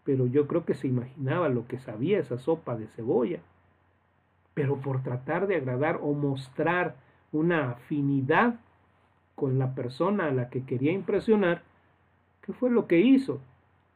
pero 0.04 0.26
yo 0.26 0.48
creo 0.48 0.66
que 0.66 0.74
se 0.74 0.88
imaginaba 0.88 1.50
lo 1.50 1.68
que 1.68 1.80
sabía 1.80 2.20
esa 2.20 2.38
sopa 2.38 2.76
de 2.76 2.88
cebolla. 2.88 3.42
Pero 4.54 4.78
por 4.78 5.04
tratar 5.04 5.48
de 5.48 5.58
agradar 5.58 6.00
o 6.02 6.14
mostrar 6.14 6.96
una 7.32 7.72
afinidad 7.72 8.56
con 9.36 9.60
la 9.60 9.76
persona 9.76 10.26
a 10.28 10.32
la 10.32 10.50
que 10.50 10.64
quería 10.64 10.92
impresionar, 10.92 11.62
¿qué 12.42 12.54
fue 12.54 12.70
lo 12.70 12.88
que 12.88 13.00
hizo? 13.00 13.40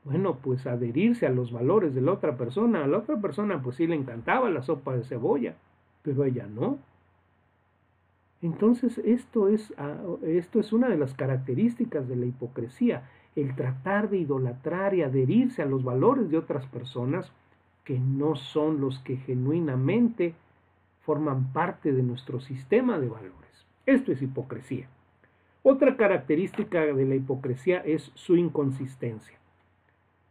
Bueno, 0.04 0.38
pues 0.42 0.68
adherirse 0.68 1.26
a 1.26 1.32
los 1.32 1.52
valores 1.52 1.96
de 1.96 2.02
la 2.02 2.12
otra 2.12 2.38
persona. 2.38 2.84
A 2.84 2.88
la 2.88 2.98
otra 2.98 3.18
persona 3.18 3.62
pues 3.62 3.78
sí 3.78 3.88
le 3.88 3.96
encantaba 3.96 4.50
la 4.50 4.62
sopa 4.62 4.96
de 4.96 5.04
cebolla, 5.04 5.56
pero 6.02 6.24
a 6.24 6.28
ella 6.28 6.46
no. 6.46 6.78
Entonces 8.42 8.98
esto 8.98 9.48
es, 9.48 9.74
ah, 9.78 9.98
esto 10.24 10.60
es 10.60 10.74
una 10.74 10.90
de 10.90 10.98
las 10.98 11.14
características 11.14 12.10
de 12.10 12.18
la 12.18 12.26
hipocresía, 12.26 13.04
el 13.36 13.56
tratar 13.56 14.10
de 14.10 14.18
idolatrar 14.18 14.94
y 14.94 15.02
adherirse 15.02 15.62
a 15.62 15.66
los 15.66 15.84
valores 15.84 16.30
de 16.30 16.38
otras 16.38 16.66
personas 16.68 17.32
que 17.84 18.00
no 18.00 18.36
son 18.36 18.80
los 18.80 19.00
que 19.00 19.18
genuinamente 19.18 20.36
forman 21.02 21.52
parte 21.52 21.92
de 21.92 22.04
nuestro 22.04 22.40
sistema 22.40 23.00
de 23.00 23.10
valores. 23.10 23.66
Esto 23.86 24.12
es 24.12 24.22
hipocresía. 24.22 24.88
Otra 25.64 25.98
característica 25.98 26.82
de 26.82 27.06
la 27.06 27.16
hipocresía 27.16 27.80
es 27.80 28.12
su 28.16 28.36
inconsistencia. 28.36 29.38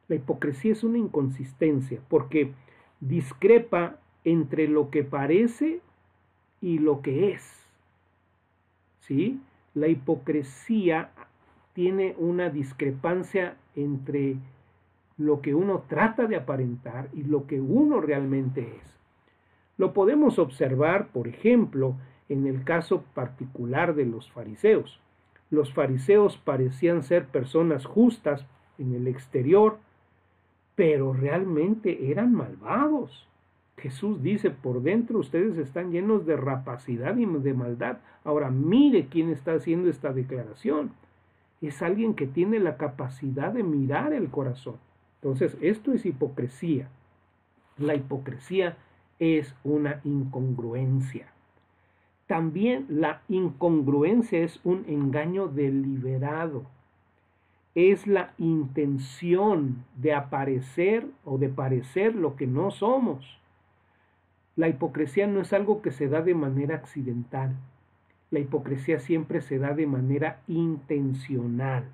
La 0.09 0.17
hipocresía 0.17 0.73
es 0.73 0.85
una 0.85 0.99
inconsistencia 0.99 2.01
porque 2.09 2.53
discrepa 3.01 3.97
entre 4.25 4.69
lo 4.69 4.91
que 4.91 5.05
parece 5.05 5.81
y 6.61 6.79
lo 6.79 7.03
que 7.03 7.33
es. 7.33 7.67
¿Sí? 9.01 9.41
La 9.75 9.89
hipocresía 9.89 11.11
tiene 11.73 12.15
una 12.19 12.51
discrepancia 12.51 13.57
entre 13.75 14.37
lo 15.17 15.41
que 15.41 15.55
uno 15.55 15.85
trata 15.89 16.27
de 16.27 16.37
aparentar 16.37 17.09
y 17.13 17.23
lo 17.23 17.47
que 17.47 17.61
uno 17.61 18.01
realmente 18.01 18.61
es. 18.63 18.99
Lo 19.79 19.93
podemos 19.93 20.39
observar, 20.39 21.09
por 21.09 21.29
ejemplo, 21.29 21.95
en 22.29 22.47
el 22.47 22.65
caso 22.65 23.05
particular 23.15 23.95
de 23.95 24.07
los 24.07 24.31
fariseos. 24.31 25.01
Los 25.51 25.73
fariseos 25.73 26.39
parecían 26.39 27.03
ser 27.03 27.27
personas 27.27 27.85
justas 27.85 28.47
en 28.79 28.95
el 28.95 29.07
exterior, 29.07 29.79
pero 30.75 31.13
realmente 31.13 32.11
eran 32.11 32.35
malvados. 32.35 33.29
Jesús 33.77 34.23
dice, 34.23 34.51
por 34.51 34.83
dentro 34.83 35.19
ustedes 35.19 35.59
están 35.59 35.91
llenos 35.91 36.25
de 36.25 36.37
rapacidad 36.37 37.17
y 37.17 37.27
de 37.27 37.55
maldad. 37.55 37.99
Ahora 38.25 38.51
mire 38.51 39.07
quién 39.07 39.31
está 39.31 39.55
haciendo 39.55 39.91
esta 39.91 40.13
declaración. 40.13 40.93
Es 41.63 41.81
alguien 41.81 42.15
que 42.15 42.27
tiene 42.27 42.59
la 42.59 42.77
capacidad 42.77 43.53
de 43.53 43.63
mirar 43.63 44.13
el 44.13 44.29
corazón. 44.29 44.77
Entonces, 45.23 45.57
esto 45.61 45.93
es 45.93 46.05
hipocresía. 46.05 46.89
La 47.79 47.95
hipocresía 47.95 48.77
es 49.21 49.55
una 49.63 50.01
incongruencia. 50.05 51.29
También 52.27 52.87
la 52.89 53.23
incongruencia 53.29 54.41
es 54.41 54.61
un 54.65 54.85
engaño 54.89 55.47
deliberado. 55.47 56.65
Es 57.75 58.07
la 58.07 58.33
intención 58.39 59.85
de 59.97 60.15
aparecer 60.15 61.07
o 61.25 61.39
de 61.39 61.49
parecer 61.49 62.17
lo 62.17 62.35
que 62.35 62.47
no 62.49 62.73
somos. 62.73 63.39
La 64.57 64.69
hipocresía 64.69 65.27
no 65.29 65.41
es 65.41 65.53
algo 65.53 65.81
que 65.81 65.93
se 65.93 66.09
da 66.09 66.21
de 66.21 66.35
manera 66.35 66.75
accidental. 66.75 67.55
La 68.33 68.41
hipocresía 68.41 68.99
siempre 68.99 69.43
se 69.43 69.59
da 69.59 69.75
de 69.75 69.87
manera 69.87 70.41
intencional. 70.49 71.85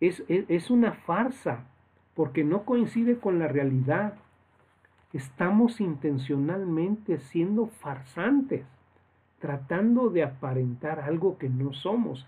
Es, 0.00 0.22
es, 0.28 0.68
una 0.68 0.92
farsa 0.92 1.64
porque 2.14 2.42
no 2.42 2.64
coincide 2.64 3.16
con 3.18 3.38
la 3.38 3.46
realidad 3.46 4.14
estamos 5.12 5.80
intencionalmente 5.80 7.18
siendo 7.18 7.66
farsantes, 7.66 8.66
tratando 9.38 10.10
de 10.10 10.24
aparentar 10.24 10.98
algo 10.98 11.38
que 11.38 11.48
no 11.48 11.72
somos. 11.72 12.26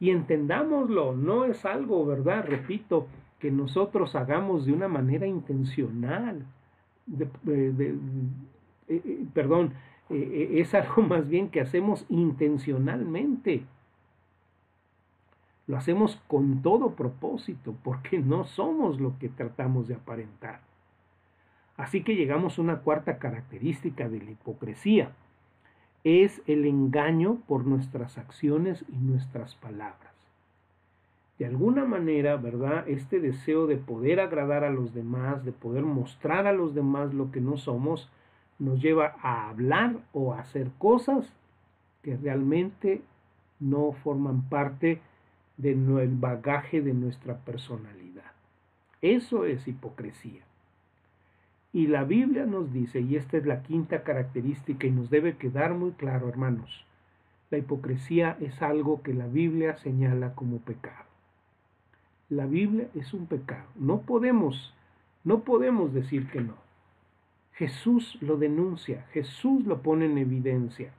Y 0.00 0.10
entendámoslo, 0.10 1.14
no 1.14 1.44
es 1.44 1.64
algo, 1.64 2.04
¿verdad? 2.04 2.44
Repito, 2.48 3.06
que 3.38 3.52
nosotros 3.52 4.16
hagamos 4.16 4.66
de 4.66 4.72
una 4.72 4.88
manera 4.88 5.26
intencional. 5.26 6.44
Eh, 7.46 7.96
eh, 8.88 9.24
perdón, 9.32 9.72
eh, 10.10 10.60
es 10.60 10.74
algo 10.74 11.02
más 11.02 11.28
bien 11.28 11.48
que 11.50 11.60
hacemos 11.60 12.06
intencionalmente. 12.08 13.64
Lo 15.66 15.76
hacemos 15.76 16.16
con 16.28 16.62
todo 16.62 16.94
propósito, 16.94 17.74
porque 17.84 18.18
no 18.18 18.44
somos 18.44 19.00
lo 19.00 19.18
que 19.18 19.28
tratamos 19.28 19.86
de 19.86 19.94
aparentar. 19.94 20.60
Así 21.76 22.02
que 22.02 22.16
llegamos 22.16 22.58
a 22.58 22.62
una 22.62 22.78
cuarta 22.80 23.18
característica 23.18 24.08
de 24.08 24.20
la 24.20 24.30
hipocresía. 24.30 25.12
Es 26.04 26.42
el 26.46 26.64
engaño 26.64 27.38
por 27.46 27.66
nuestras 27.66 28.18
acciones 28.18 28.84
y 28.88 28.96
nuestras 28.96 29.54
palabras. 29.56 30.12
de 31.38 31.46
alguna 31.46 31.84
manera, 31.84 32.36
¿verdad? 32.36 32.88
Este 32.88 33.20
deseo 33.20 33.66
de 33.68 33.76
poder 33.76 34.18
agradar 34.18 34.64
a 34.64 34.70
los 34.70 34.92
demás, 34.92 35.44
de 35.44 35.52
poder 35.52 35.84
mostrar 35.84 36.48
a 36.48 36.52
los 36.52 36.74
demás 36.74 37.14
lo 37.14 37.30
que 37.30 37.40
no 37.40 37.56
somos, 37.56 38.10
nos 38.58 38.80
lleva 38.82 39.16
a 39.22 39.48
hablar 39.48 39.96
o 40.12 40.34
a 40.34 40.40
hacer 40.40 40.70
cosas 40.78 41.32
que 42.02 42.16
realmente 42.16 43.02
no 43.60 43.92
forman 43.92 44.48
parte 44.48 45.00
del 45.56 46.16
bagaje 46.16 46.80
de 46.80 46.94
nuestra 46.94 47.36
personalidad. 47.38 48.32
Eso 49.02 49.44
es 49.44 49.66
hipocresía. 49.66 50.42
Y 51.72 51.86
la 51.86 52.04
Biblia 52.04 52.46
nos 52.46 52.72
dice, 52.72 53.00
y 53.00 53.16
esta 53.16 53.36
es 53.36 53.46
la 53.46 53.62
quinta 53.62 54.02
característica 54.02 54.86
y 54.86 54.90
nos 54.90 55.10
debe 55.10 55.36
quedar 55.36 55.74
muy 55.74 55.92
claro, 55.92 56.28
hermanos, 56.28 56.84
la 57.50 57.58
hipocresía 57.58 58.36
es 58.40 58.62
algo 58.62 59.02
que 59.02 59.14
la 59.14 59.26
Biblia 59.26 59.76
señala 59.78 60.34
como 60.34 60.58
pecado. 60.58 61.04
La 62.28 62.46
Biblia 62.46 62.88
es 62.94 63.14
un 63.14 63.26
pecado. 63.26 63.66
No 63.76 64.00
podemos, 64.00 64.74
no 65.24 65.40
podemos 65.40 65.92
decir 65.94 66.28
que 66.30 66.40
no. 66.40 66.67
Jesús 67.58 68.16
lo 68.20 68.36
denuncia, 68.36 69.04
Jesús 69.12 69.66
lo 69.66 69.82
pone 69.82 70.06
en 70.06 70.16
evidencia. 70.16 70.92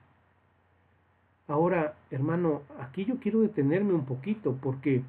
Ahora, 1.47 1.95
hermano, 2.11 2.63
aquí 2.81 3.05
yo 3.05 3.17
quiero 3.19 3.39
detenerme 3.39 3.93
un 3.93 4.05
poquito 4.05 4.57
porque 4.61 5.01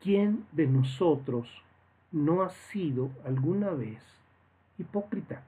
¿quién 0.00 0.44
de 0.52 0.66
nosotros 0.66 1.48
no 2.12 2.42
ha 2.42 2.50
sido 2.50 3.08
alguna 3.24 3.70
vez 3.70 3.98
hipócrita? 4.78 5.42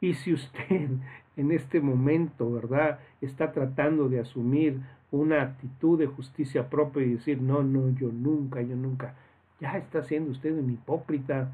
Y 0.00 0.14
si 0.14 0.32
usted 0.32 0.88
en 1.36 1.52
este 1.52 1.82
momento, 1.82 2.50
¿verdad?, 2.50 3.00
está 3.20 3.52
tratando 3.52 4.08
de 4.08 4.20
asumir 4.20 4.80
una 5.12 5.42
actitud 5.42 5.98
de 5.98 6.06
justicia 6.06 6.70
propia 6.70 7.02
y 7.02 7.14
decir, 7.16 7.42
no, 7.42 7.62
no, 7.62 7.90
yo 7.90 8.10
nunca, 8.10 8.62
yo 8.62 8.76
nunca, 8.76 9.14
ya 9.60 9.76
está 9.76 10.02
siendo 10.04 10.30
usted 10.30 10.58
un 10.58 10.70
hipócrita 10.70 11.52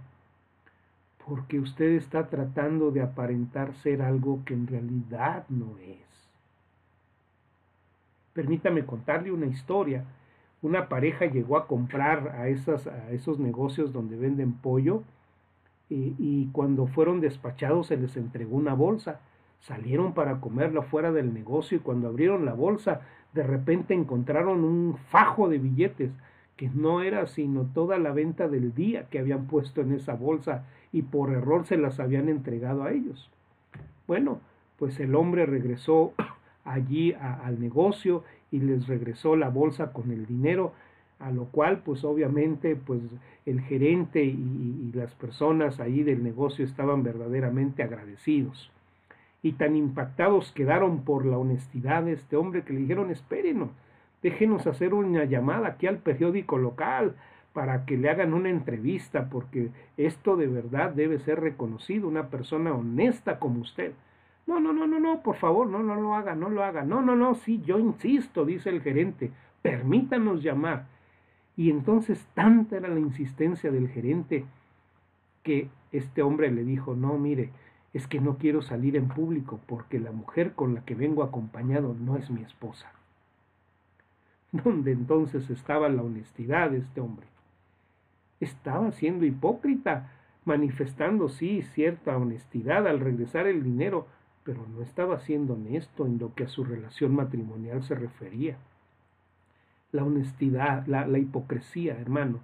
porque 1.27 1.59
usted 1.59 1.93
está 1.93 2.29
tratando 2.29 2.93
de 2.93 3.03
aparentar 3.03 3.75
ser 3.83 4.01
algo 4.01 4.45
que 4.45 4.55
en 4.55 4.67
realidad 4.67 5.45
no 5.49 5.77
es. 5.79 5.99
Permítame 8.33 8.87
contarle 8.87 9.33
una 9.33 9.47
historia. 9.47 10.05
Una 10.63 10.89
pareja 10.89 11.27
llegó 11.27 11.57
a 11.57 11.67
comprar 11.67 12.29
a, 12.29 12.49
esos 12.49 13.39
negocios 13.39 13.93
donde 13.93 14.17
venden 14.17 14.53
pollo 14.53 15.03
y, 15.89 16.15
y 16.19 16.49
cuando 16.53 16.87
fueron 16.87 17.21
despachados 17.21 17.89
se 17.89 17.97
les 17.97 18.17
entregó 18.17 18.57
una 18.57 18.75
bolsa. 18.75 19.21
Salieron 19.61 20.13
para 20.13 20.41
comerla 20.41 20.83
fuera 20.83 21.11
del 21.11 21.35
negocio 21.35 21.79
y 21.79 21.81
cuando 21.81 22.09
abrieron 22.09 22.45
la 22.45 22.55
bolsa 22.55 23.01
de 23.33 23.43
repente 23.43 23.95
encontraron 23.95 24.65
un 24.65 24.97
fajo 25.11 25.49
de 25.49 25.59
billetes 25.59 26.11
que 26.57 26.71
no 26.71 27.03
era 27.03 27.27
sino 27.27 27.65
toda 27.65 27.99
la 27.99 28.13
venta 28.13 28.49
del 28.49 28.75
día 28.75 29.09
que 29.11 29.19
habían 29.19 29.47
puesto 29.47 29.83
en 29.83 29.93
esa 29.93 30.15
bolsa 30.15 30.65
y 30.93 31.03
por 31.03 31.31
error 31.31 31.67
se 31.67 31.77
las 31.77 32.01
habían 32.01 32.29
entregado 32.29 32.85
a 32.85 32.93
ellos. 32.93 33.31
Bueno, 34.07 34.41
pues 34.79 34.99
el 35.01 35.15
hombre 35.15 35.47
regresó 35.47 36.13
allí 36.65 37.13
al 37.13 37.61
negocio 37.61 38.25
y 38.51 38.61
les 38.61 38.87
regresó 38.87 39.37
la 39.37 39.49
bolsa 39.49 39.93
con 39.93 40.11
el 40.11 40.27
dinero, 40.27 40.73
a 41.19 41.31
lo 41.31 41.47
cual 41.47 41.83
pues 41.85 42.05
obviamente 42.05 42.77
pues 42.77 43.01
el 43.45 43.61
gerente 43.61 44.25
y, 44.25 44.91
las 44.95 45.15
personas 45.15 45.79
ahí 45.79 46.03
del 46.03 46.23
negocio 46.23 46.65
estaban 46.65 47.03
verdaderamente 47.03 47.83
agradecidos. 47.83 48.71
Y 49.43 49.53
tan 49.53 49.77
impactados 49.77 50.53
quedaron 50.53 51.05
por 51.05 51.27
la 51.27 51.37
honestidad 51.37 52.05
de 52.05 52.15
este 52.15 52.37
hombre 52.37 52.63
que 52.63 52.73
le 52.73 52.81
dijeron, 52.81 53.11
espérenos, 53.11 53.69
déjenos 54.27 54.67
hacer 54.67 54.93
una 54.93 55.25
llamada 55.25 55.69
aquí 55.69 55.87
al 55.87 55.99
periódico 55.99 56.59
local 56.59 57.15
para 57.53 57.85
que 57.85 57.97
le 57.97 58.11
hagan 58.11 58.35
una 58.35 58.51
entrevista, 58.51 59.31
porque 59.31 59.71
esto 59.97 60.37
de 60.37 60.49
verdad 60.49 60.91
debe 60.91 61.21
ser 61.21 61.39
reconocido, 61.41 62.09
una 62.09 62.29
persona 62.29 62.75
honesta 62.75 63.39
como 63.39 63.61
usted. 63.61 63.93
No, 64.49 64.59
no, 64.59 64.73
no, 64.73 64.89
no, 64.89 64.99
no, 64.99 65.23
por 65.23 65.37
favor, 65.37 65.69
no, 65.69 65.81
no 65.81 65.95
lo 65.95 66.17
haga, 66.17 66.35
no 66.35 66.51
lo 66.51 66.65
haga. 66.65 66.83
No, 66.83 67.03
no, 67.03 67.15
no, 67.15 67.37
sí, 67.37 67.63
yo 67.65 67.79
insisto, 67.79 68.45
dice 68.45 68.71
el 68.71 68.83
gerente, 68.83 69.31
permítanos 69.63 70.43
llamar. 70.43 70.87
Y 71.57 71.71
entonces 71.71 72.27
tanta 72.35 72.79
era 72.79 72.89
la 72.89 72.99
insistencia 72.99 73.71
del 73.71 73.89
gerente 73.89 74.45
que 75.45 75.69
este 75.93 76.23
hombre 76.23 76.51
le 76.51 76.65
dijo, 76.65 76.97
no, 76.97 77.17
mire, 77.17 77.51
es 77.95 78.09
que 78.09 78.21
no 78.21 78.39
quiero 78.39 78.61
salir 78.61 78.97
en 78.97 79.07
público 79.07 79.61
porque 79.67 80.01
la 80.01 80.11
mujer 80.11 80.55
con 80.55 80.75
la 80.75 80.85
que 80.85 80.97
vengo 80.97 81.23
acompañado 81.23 81.95
no 81.95 82.17
es 82.17 82.29
mi 82.29 82.43
esposa. 82.43 82.91
¿Dónde 84.65 84.93
entonces 84.93 85.51
estaba 85.51 85.89
la 85.89 86.03
honestidad 86.03 86.71
de 86.71 86.79
este 86.79 87.01
hombre? 87.01 87.27
Estaba 88.41 88.93
siendo 88.93 89.25
hipócrita, 89.25 90.13
manifestando 90.45 91.29
sí 91.29 91.63
cierta 91.63 92.17
honestidad 92.17 92.87
al 92.87 93.01
regresar 93.01 93.47
el 93.47 93.63
dinero, 93.63 94.07
pero 94.45 94.65
no 94.69 94.83
estaba 94.83 95.19
siendo 95.19 95.55
honesto 95.55 96.07
en 96.07 96.19
lo 96.19 96.35
que 96.35 96.45
a 96.45 96.49
su 96.49 96.65
relación 96.65 97.15
matrimonial 97.15 97.83
se 97.83 97.95
refería. 97.97 98.57
La 99.91 100.05
honestidad, 100.05 100.87
la, 100.87 101.07
la, 101.07 101.19
hipocresía, 101.19 101.99
hermano, 101.99 102.41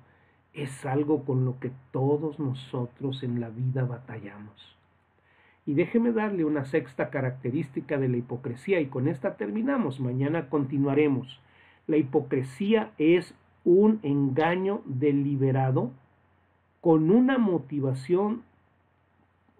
es 0.52 0.84
algo 0.84 1.24
con 1.24 1.44
lo 1.44 1.60
que 1.60 1.70
todos 1.92 2.38
nosotros 2.38 3.22
en 3.22 3.40
la 3.40 3.50
vida 3.50 3.84
batallamos. 3.84 4.76
Y 5.64 5.74
déjeme 5.74 6.12
darle 6.12 6.44
una 6.44 6.64
sexta 6.64 7.10
característica 7.10 7.98
de 7.98 8.08
la 8.08 8.16
hipocresía 8.16 8.80
y 8.80 8.86
con 8.86 9.06
esta 9.06 9.36
terminamos. 9.36 10.00
Mañana 10.00 10.48
continuaremos. 10.48 11.40
La 11.86 11.96
hipocresía 11.96 12.92
es 12.98 13.34
un 13.64 14.00
engaño 14.02 14.82
deliberado 14.84 15.90
con 16.80 17.10
una 17.10 17.38
motivación 17.38 18.42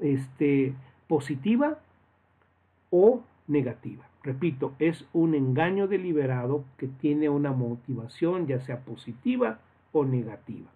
este, 0.01 0.75
positiva 1.07 1.79
o 2.91 3.23
negativa. 3.47 4.05
Repito, 4.23 4.75
es 4.79 5.07
un 5.13 5.35
engaño 5.35 5.89
deliberado 5.89 6.65
que 6.77 6.89
tiene 6.89 7.29
una 7.29 7.53
motivación 7.53 8.47
ya 8.47 8.61
sea 8.61 8.81
positiva 8.81 9.59
o 9.93 10.05
negativa. 10.05 10.71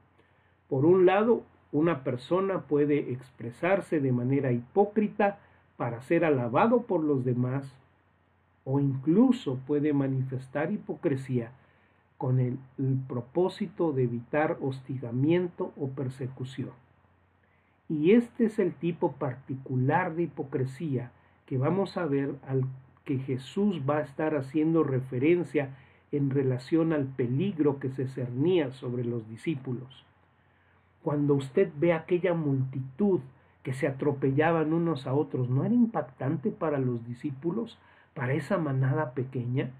Por 0.69 0.85
un 0.85 1.07
lado, 1.07 1.43
una 1.73 2.03
persona 2.03 2.63
puede 2.63 3.13
expresarse 3.13 4.01
de 4.01 4.13
manera 4.13 4.53
hipócrita 4.53 5.39
para 5.77 6.01
ser 6.03 6.25
alabado 6.25 6.83
por 6.83 7.03
los 7.03 7.25
demás 7.25 7.73
o 8.67 8.81
incluso 8.81 9.61
puede 9.65 9.93
manifestar 9.93 10.73
hipocresía 10.73 11.53
con 12.19 12.41
el, 12.41 12.59
propósito 13.09 13.93
de 13.93 14.03
evitar 14.03 14.59
hostigamiento 14.61 15.73
o 15.77 15.89
persecución. 15.91 16.73
Y 17.89 18.13
este 18.13 18.47
es 18.47 18.59
el 18.59 18.75
tipo 18.75 19.13
particular 19.13 20.17
de 20.17 20.25
hipocresía 20.25 21.13
que 21.47 21.59
vamos 21.59 21.97
a 21.97 22.07
ver 22.07 22.35
al 22.49 22.65
que 23.05 23.19
Jesús 23.19 23.83
va 23.89 23.99
a 23.99 24.03
estar 24.03 24.35
haciendo 24.35 24.83
referencia 24.83 25.77
en 26.11 26.31
relación 26.31 26.93
al 26.93 27.05
peligro 27.05 27.79
que 27.79 27.91
se 27.91 28.09
cernía 28.09 28.73
sobre 28.73 29.05
los 29.05 29.29
discípulos. 29.29 30.05
Cuando 31.05 31.35
usted 31.35 31.71
ve 31.79 31.93
aquella 31.93 32.35
multitud 32.35 33.21
que 33.63 33.75
se 33.75 33.87
atropellaban 33.87 34.73
unos 34.73 35.07
a 35.07 35.15
otros, 35.15 35.49
¿no 35.49 35.65
era 35.65 35.75
impactante 35.75 36.51
para 36.51 36.79
los 36.79 37.07
discípulos, 37.07 37.79
para 38.17 38.33
esa 38.33 38.59
manada 38.59 39.13
pequeña? 39.13 39.71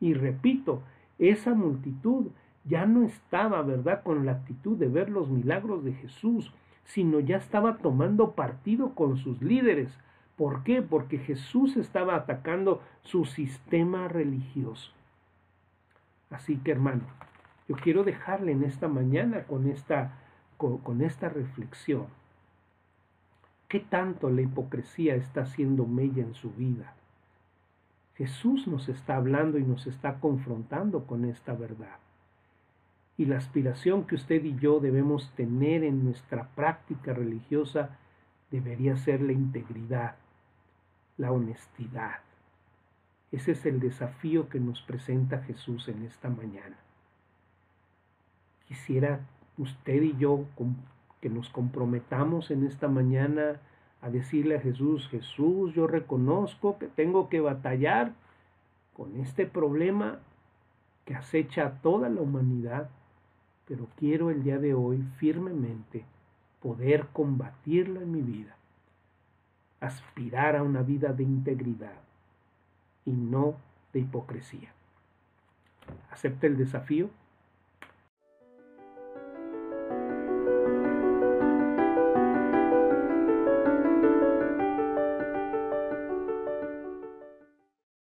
Y 0.00 0.14
repito, 0.14 0.82
esa 1.18 1.52
multitud 1.52 2.28
ya 2.64 2.86
no 2.86 3.02
estaba, 3.04 3.60
¿verdad?, 3.60 4.02
con 4.02 4.24
la 4.24 4.32
actitud 4.32 4.78
de 4.78 4.88
ver 4.88 5.10
los 5.10 5.28
milagros 5.28 5.84
de 5.84 5.92
Jesús, 5.92 6.50
sino 6.86 7.20
ya 7.20 7.36
estaba 7.36 7.76
tomando 7.76 8.32
partido 8.32 8.94
con 8.94 9.18
sus 9.18 9.42
líderes, 9.42 9.90
¿Por 10.40 10.62
qué? 10.62 10.80
Porque 10.80 11.18
Jesús 11.18 11.76
estaba 11.76 12.14
atacando 12.14 12.80
su 13.02 13.26
sistema 13.26 14.08
religioso. 14.08 14.90
Así 16.30 16.56
que 16.56 16.70
hermano, 16.70 17.02
yo 17.68 17.76
quiero 17.76 18.04
dejarle 18.04 18.52
en 18.52 18.62
esta 18.62 18.88
mañana 18.88 19.42
con 19.42 19.68
esta, 19.68 20.14
con, 20.56 20.78
con 20.78 21.02
esta 21.02 21.28
reflexión. 21.28 22.06
¿Qué 23.68 23.80
tanto 23.80 24.30
la 24.30 24.40
hipocresía 24.40 25.14
está 25.14 25.42
haciendo 25.42 25.84
mella 25.84 26.22
en 26.22 26.32
su 26.32 26.50
vida? 26.52 26.94
Jesús 28.20 28.66
nos 28.66 28.86
está 28.90 29.16
hablando 29.16 29.56
y 29.56 29.62
nos 29.62 29.86
está 29.86 30.20
confrontando 30.20 31.06
con 31.06 31.24
esta 31.24 31.54
verdad. 31.54 31.96
Y 33.16 33.24
la 33.24 33.38
aspiración 33.38 34.06
que 34.06 34.16
usted 34.16 34.44
y 34.44 34.58
yo 34.58 34.78
debemos 34.78 35.32
tener 35.36 35.84
en 35.84 36.04
nuestra 36.04 36.48
práctica 36.48 37.14
religiosa 37.14 37.96
debería 38.50 38.98
ser 38.98 39.22
la 39.22 39.32
integridad, 39.32 40.16
la 41.16 41.32
honestidad. 41.32 42.18
Ese 43.32 43.52
es 43.52 43.64
el 43.64 43.80
desafío 43.80 44.50
que 44.50 44.60
nos 44.60 44.82
presenta 44.82 45.42
Jesús 45.44 45.88
en 45.88 46.04
esta 46.04 46.28
mañana. 46.28 46.76
Quisiera 48.68 49.20
usted 49.56 50.02
y 50.02 50.14
yo 50.18 50.44
que 51.22 51.30
nos 51.30 51.48
comprometamos 51.48 52.50
en 52.50 52.66
esta 52.66 52.86
mañana 52.86 53.62
a 54.02 54.10
decirle 54.10 54.56
a 54.56 54.60
Jesús, 54.60 55.08
Jesús, 55.08 55.74
yo 55.74 55.86
reconozco 55.86 56.78
que 56.78 56.86
tengo 56.86 57.28
que 57.28 57.40
batallar 57.40 58.12
con 58.94 59.20
este 59.20 59.46
problema 59.46 60.18
que 61.04 61.14
acecha 61.14 61.66
a 61.66 61.72
toda 61.80 62.08
la 62.08 62.20
humanidad, 62.20 62.90
pero 63.66 63.86
quiero 63.96 64.30
el 64.30 64.42
día 64.42 64.58
de 64.58 64.74
hoy 64.74 65.02
firmemente 65.16 66.04
poder 66.62 67.08
combatirla 67.12 68.00
en 68.00 68.12
mi 68.12 68.22
vida, 68.22 68.56
aspirar 69.80 70.56
a 70.56 70.62
una 70.62 70.82
vida 70.82 71.12
de 71.12 71.22
integridad 71.22 72.00
y 73.04 73.12
no 73.12 73.54
de 73.92 74.00
hipocresía. 74.00 74.72
Acepta 76.10 76.46
el 76.46 76.56
desafío 76.56 77.10